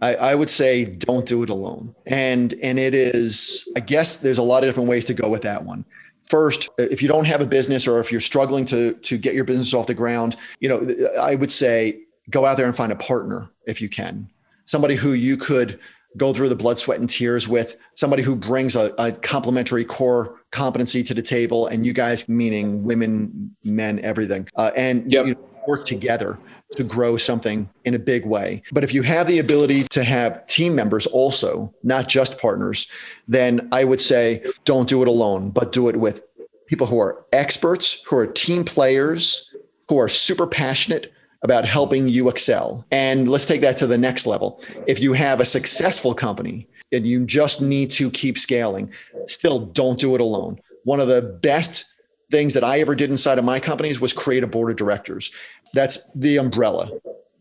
I, 0.00 0.14
I, 0.14 0.34
would 0.36 0.50
say 0.50 0.84
don't 0.84 1.26
do 1.26 1.42
it 1.42 1.50
alone. 1.50 1.96
And 2.06 2.54
and 2.62 2.78
it 2.78 2.94
is, 2.94 3.68
I 3.76 3.80
guess 3.80 4.16
there's 4.16 4.38
a 4.38 4.42
lot 4.42 4.62
of 4.62 4.68
different 4.68 4.88
ways 4.88 5.04
to 5.06 5.14
go 5.14 5.28
with 5.28 5.42
that 5.42 5.64
one 5.64 5.84
first 6.26 6.68
if 6.78 7.02
you 7.02 7.08
don't 7.08 7.26
have 7.26 7.40
a 7.40 7.46
business 7.46 7.86
or 7.86 8.00
if 8.00 8.10
you're 8.10 8.20
struggling 8.20 8.64
to 8.64 8.94
to 8.94 9.18
get 9.18 9.34
your 9.34 9.44
business 9.44 9.74
off 9.74 9.86
the 9.86 9.94
ground 9.94 10.36
you 10.60 10.68
know 10.68 10.80
i 11.20 11.34
would 11.34 11.52
say 11.52 12.04
go 12.30 12.44
out 12.44 12.56
there 12.56 12.66
and 12.66 12.76
find 12.76 12.92
a 12.92 12.96
partner 12.96 13.50
if 13.66 13.80
you 13.80 13.88
can. 13.88 14.28
Somebody 14.64 14.96
who 14.96 15.12
you 15.12 15.36
could 15.36 15.78
go 16.16 16.32
through 16.32 16.48
the 16.48 16.56
blood 16.56 16.78
sweat 16.78 17.00
and 17.00 17.10
tears 17.10 17.48
with. 17.48 17.76
Somebody 17.96 18.22
who 18.22 18.36
brings 18.36 18.76
a, 18.76 18.94
a 18.98 19.12
complementary 19.12 19.84
core 19.84 20.40
competency 20.52 21.02
to 21.02 21.14
the 21.14 21.22
table 21.22 21.66
and 21.66 21.84
you 21.84 21.92
guys 21.92 22.28
meaning 22.28 22.84
women 22.84 23.54
men 23.64 23.98
everything 24.00 24.48
uh, 24.54 24.70
and 24.76 25.10
yep. 25.10 25.26
you 25.26 25.36
work 25.66 25.84
together 25.84 26.38
to 26.76 26.84
grow 26.84 27.16
something 27.16 27.68
in 27.84 27.94
a 27.94 27.98
big 27.98 28.26
way. 28.26 28.62
But 28.72 28.84
if 28.84 28.92
you 28.92 29.02
have 29.02 29.26
the 29.26 29.38
ability 29.38 29.84
to 29.84 30.02
have 30.02 30.46
team 30.46 30.74
members 30.74 31.06
also, 31.06 31.72
not 31.82 32.08
just 32.08 32.38
partners, 32.38 32.88
then 33.28 33.68
I 33.72 33.84
would 33.84 34.00
say 34.00 34.44
don't 34.64 34.88
do 34.88 35.02
it 35.02 35.08
alone, 35.08 35.50
but 35.50 35.72
do 35.72 35.88
it 35.88 35.96
with 35.96 36.22
people 36.66 36.86
who 36.86 36.98
are 36.98 37.24
experts, 37.32 38.02
who 38.04 38.16
are 38.16 38.26
team 38.26 38.64
players, 38.64 39.54
who 39.88 39.98
are 39.98 40.08
super 40.08 40.46
passionate 40.46 41.12
about 41.42 41.66
helping 41.66 42.08
you 42.08 42.28
excel. 42.28 42.84
And 42.90 43.28
let's 43.28 43.46
take 43.46 43.60
that 43.60 43.76
to 43.76 43.86
the 43.86 43.98
next 43.98 44.26
level. 44.26 44.62
If 44.86 44.98
you 44.98 45.12
have 45.12 45.40
a 45.40 45.44
successful 45.44 46.14
company 46.14 46.66
and 46.90 47.06
you 47.06 47.26
just 47.26 47.60
need 47.60 47.90
to 47.92 48.10
keep 48.10 48.38
scaling, 48.38 48.90
still 49.26 49.66
don't 49.66 50.00
do 50.00 50.14
it 50.14 50.22
alone. 50.22 50.58
One 50.84 51.00
of 51.00 51.08
the 51.08 51.20
best 51.20 51.84
things 52.30 52.54
that 52.54 52.64
I 52.64 52.80
ever 52.80 52.94
did 52.94 53.10
inside 53.10 53.38
of 53.38 53.44
my 53.44 53.60
companies 53.60 54.00
was 54.00 54.14
create 54.14 54.42
a 54.42 54.46
board 54.46 54.70
of 54.70 54.76
directors. 54.76 55.30
That's 55.74 56.10
the 56.14 56.38
umbrella. 56.38 56.90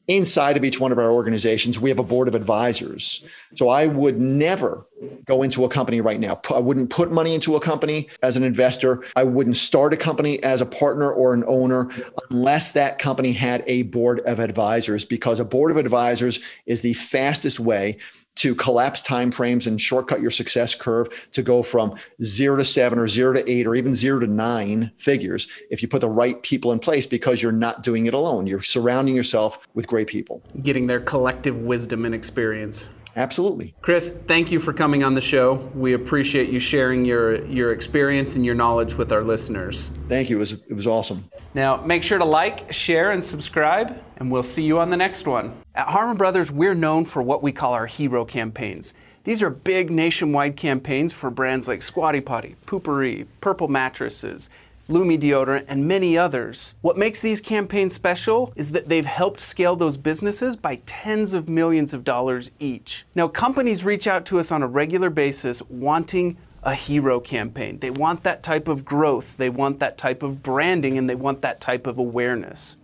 Inside 0.09 0.57
of 0.57 0.65
each 0.65 0.81
one 0.81 0.91
of 0.91 0.97
our 0.99 1.11
organizations, 1.13 1.79
we 1.79 1.89
have 1.89 1.97
a 1.97 2.03
board 2.03 2.27
of 2.27 2.35
advisors. 2.35 3.25
So 3.55 3.69
I 3.69 3.87
would 3.87 4.19
never 4.19 4.85
go 5.25 5.43
into 5.43 5.63
a 5.63 5.69
company 5.69 6.01
right 6.01 6.19
now. 6.19 6.41
I 6.53 6.59
wouldn't 6.59 6.89
put 6.89 7.09
money 7.09 7.33
into 7.33 7.55
a 7.55 7.61
company 7.61 8.09
as 8.21 8.35
an 8.35 8.43
investor. 8.43 9.05
I 9.15 9.23
wouldn't 9.23 9.55
start 9.55 9.93
a 9.93 9.97
company 9.97 10.43
as 10.43 10.59
a 10.59 10.65
partner 10.65 11.09
or 11.09 11.33
an 11.33 11.45
owner 11.47 11.89
unless 12.29 12.73
that 12.73 12.99
company 12.99 13.31
had 13.31 13.63
a 13.65 13.83
board 13.83 14.19
of 14.25 14.39
advisors, 14.39 15.05
because 15.05 15.39
a 15.39 15.45
board 15.45 15.71
of 15.71 15.77
advisors 15.77 16.41
is 16.65 16.81
the 16.81 16.95
fastest 16.95 17.61
way 17.61 17.97
to 18.35 18.55
collapse 18.55 19.01
time 19.01 19.31
frames 19.31 19.67
and 19.67 19.79
shortcut 19.79 20.21
your 20.21 20.31
success 20.31 20.73
curve 20.75 21.07
to 21.31 21.41
go 21.41 21.61
from 21.61 21.95
zero 22.23 22.57
to 22.57 22.65
seven 22.65 22.97
or 22.97 23.07
zero 23.07 23.33
to 23.33 23.49
eight 23.49 23.67
or 23.67 23.75
even 23.75 23.93
zero 23.93 24.19
to 24.19 24.27
nine 24.27 24.91
figures 24.97 25.47
if 25.69 25.81
you 25.81 25.87
put 25.87 26.01
the 26.01 26.09
right 26.09 26.41
people 26.43 26.71
in 26.71 26.79
place 26.79 27.05
because 27.05 27.41
you're 27.41 27.51
not 27.51 27.83
doing 27.83 28.05
it 28.05 28.13
alone. 28.13 28.47
You're 28.47 28.63
surrounding 28.63 29.15
yourself 29.15 29.67
with 29.73 29.87
great 29.87 30.07
people. 30.07 30.41
Getting 30.61 30.87
their 30.87 30.99
collective 30.99 31.59
wisdom 31.59 32.05
and 32.05 32.15
experience. 32.15 32.89
Absolutely. 33.15 33.75
Chris, 33.81 34.09
thank 34.27 34.51
you 34.51 34.59
for 34.59 34.73
coming 34.73 35.03
on 35.03 35.13
the 35.13 35.21
show. 35.21 35.53
We 35.75 35.93
appreciate 35.93 36.49
you 36.49 36.59
sharing 36.59 37.05
your, 37.05 37.45
your 37.45 37.71
experience 37.71 38.35
and 38.35 38.45
your 38.45 38.55
knowledge 38.55 38.95
with 38.95 39.11
our 39.11 39.23
listeners. 39.23 39.91
Thank 40.09 40.29
you. 40.29 40.37
It 40.37 40.39
was, 40.39 40.51
it 40.53 40.73
was 40.73 40.87
awesome. 40.87 41.29
Now, 41.53 41.77
make 41.77 42.01
sure 42.01 42.17
to 42.17 42.25
like, 42.25 42.71
share, 42.73 43.11
and 43.11 43.23
subscribe, 43.23 44.01
and 44.17 44.31
we'll 44.31 44.41
see 44.41 44.63
you 44.63 44.79
on 44.79 44.89
the 44.89 44.97
next 44.97 45.27
one. 45.27 45.53
At 45.75 45.87
Harmon 45.87 46.17
Brothers, 46.17 46.51
we're 46.51 46.73
known 46.73 47.05
for 47.05 47.21
what 47.21 47.43
we 47.43 47.51
call 47.51 47.73
our 47.73 47.85
hero 47.85 48.25
campaigns. 48.25 48.93
These 49.23 49.41
are 49.41 49.49
big 49.49 49.89
nationwide 49.89 50.57
campaigns 50.57 51.13
for 51.13 51.29
brands 51.29 51.67
like 51.67 51.81
Squatty 51.81 52.19
Potty, 52.19 52.55
Poo-Pourri, 52.65 53.25
Purple 53.39 53.67
Mattresses, 53.69 54.49
Lume 54.89 55.17
deodorant, 55.17 55.63
and 55.69 55.87
many 55.87 56.17
others. 56.17 56.75
What 56.81 56.97
makes 56.97 57.21
these 57.21 57.39
campaigns 57.39 57.93
special 57.93 58.51
is 58.55 58.71
that 58.71 58.89
they've 58.89 59.05
helped 59.05 59.39
scale 59.39 59.77
those 59.77 59.95
businesses 59.95 60.57
by 60.57 60.81
tens 60.85 61.33
of 61.33 61.47
millions 61.47 61.93
of 61.93 62.03
dollars 62.03 62.51
each. 62.59 63.05
Now, 63.15 63.29
companies 63.29 63.85
reach 63.85 64.07
out 64.07 64.25
to 64.25 64.39
us 64.39 64.51
on 64.51 64.61
a 64.61 64.67
regular 64.67 65.09
basis 65.09 65.61
wanting 65.69 66.37
a 66.63 66.73
hero 66.73 67.19
campaign. 67.21 67.79
They 67.79 67.91
want 67.91 68.23
that 68.23 68.43
type 68.43 68.67
of 68.67 68.83
growth, 68.83 69.37
they 69.37 69.49
want 69.49 69.79
that 69.79 69.97
type 69.97 70.21
of 70.21 70.43
branding, 70.43 70.97
and 70.97 71.09
they 71.09 71.15
want 71.15 71.41
that 71.41 71.61
type 71.61 71.87
of 71.87 71.97
awareness. 71.97 72.77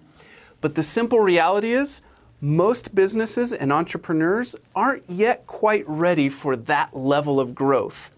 But 0.61 0.75
the 0.75 0.83
simple 0.83 1.19
reality 1.19 1.73
is, 1.73 2.01
most 2.41 2.95
businesses 2.95 3.51
and 3.51 3.73
entrepreneurs 3.73 4.55
aren't 4.73 5.09
yet 5.09 5.45
quite 5.47 5.87
ready 5.87 6.29
for 6.29 6.55
that 6.55 6.95
level 6.95 7.41
of 7.41 7.53
growth. 7.53 8.11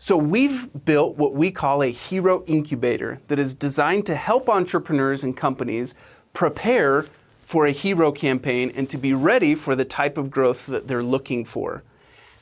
So 0.00 0.16
we've 0.16 0.68
built 0.84 1.16
what 1.16 1.34
we 1.34 1.50
call 1.50 1.82
a 1.82 1.90
hero 1.90 2.44
incubator 2.46 3.20
that 3.26 3.40
is 3.40 3.52
designed 3.52 4.06
to 4.06 4.14
help 4.14 4.48
entrepreneurs 4.48 5.24
and 5.24 5.36
companies 5.36 5.96
prepare 6.32 7.06
for 7.42 7.66
a 7.66 7.72
hero 7.72 8.12
campaign 8.12 8.72
and 8.76 8.88
to 8.90 8.96
be 8.96 9.12
ready 9.12 9.56
for 9.56 9.74
the 9.74 9.84
type 9.84 10.16
of 10.16 10.30
growth 10.30 10.66
that 10.66 10.86
they're 10.86 11.02
looking 11.02 11.44
for. 11.44 11.82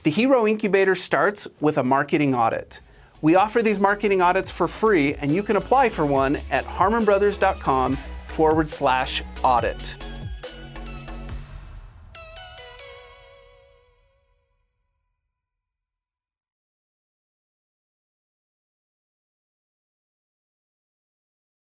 The 0.03 0.11
Hero 0.11 0.47
Incubator 0.47 0.95
starts 0.95 1.49
with 1.59 1.79
a 1.79 1.83
marketing 1.83 2.35
audit. 2.35 2.81
We 3.23 3.35
offer 3.37 3.63
these 3.63 3.81
marketing 3.81 4.21
audits 4.21 4.51
for 4.51 4.69
free, 4.69 5.15
and 5.15 5.35
you 5.35 5.43
can 5.43 5.57
apply 5.57 5.89
for 5.89 6.05
one 6.05 6.37
at 6.51 6.65
harmonbrothers.com 6.65 7.99
forward 8.27 8.69
slash 8.69 9.23
audit. 9.43 9.97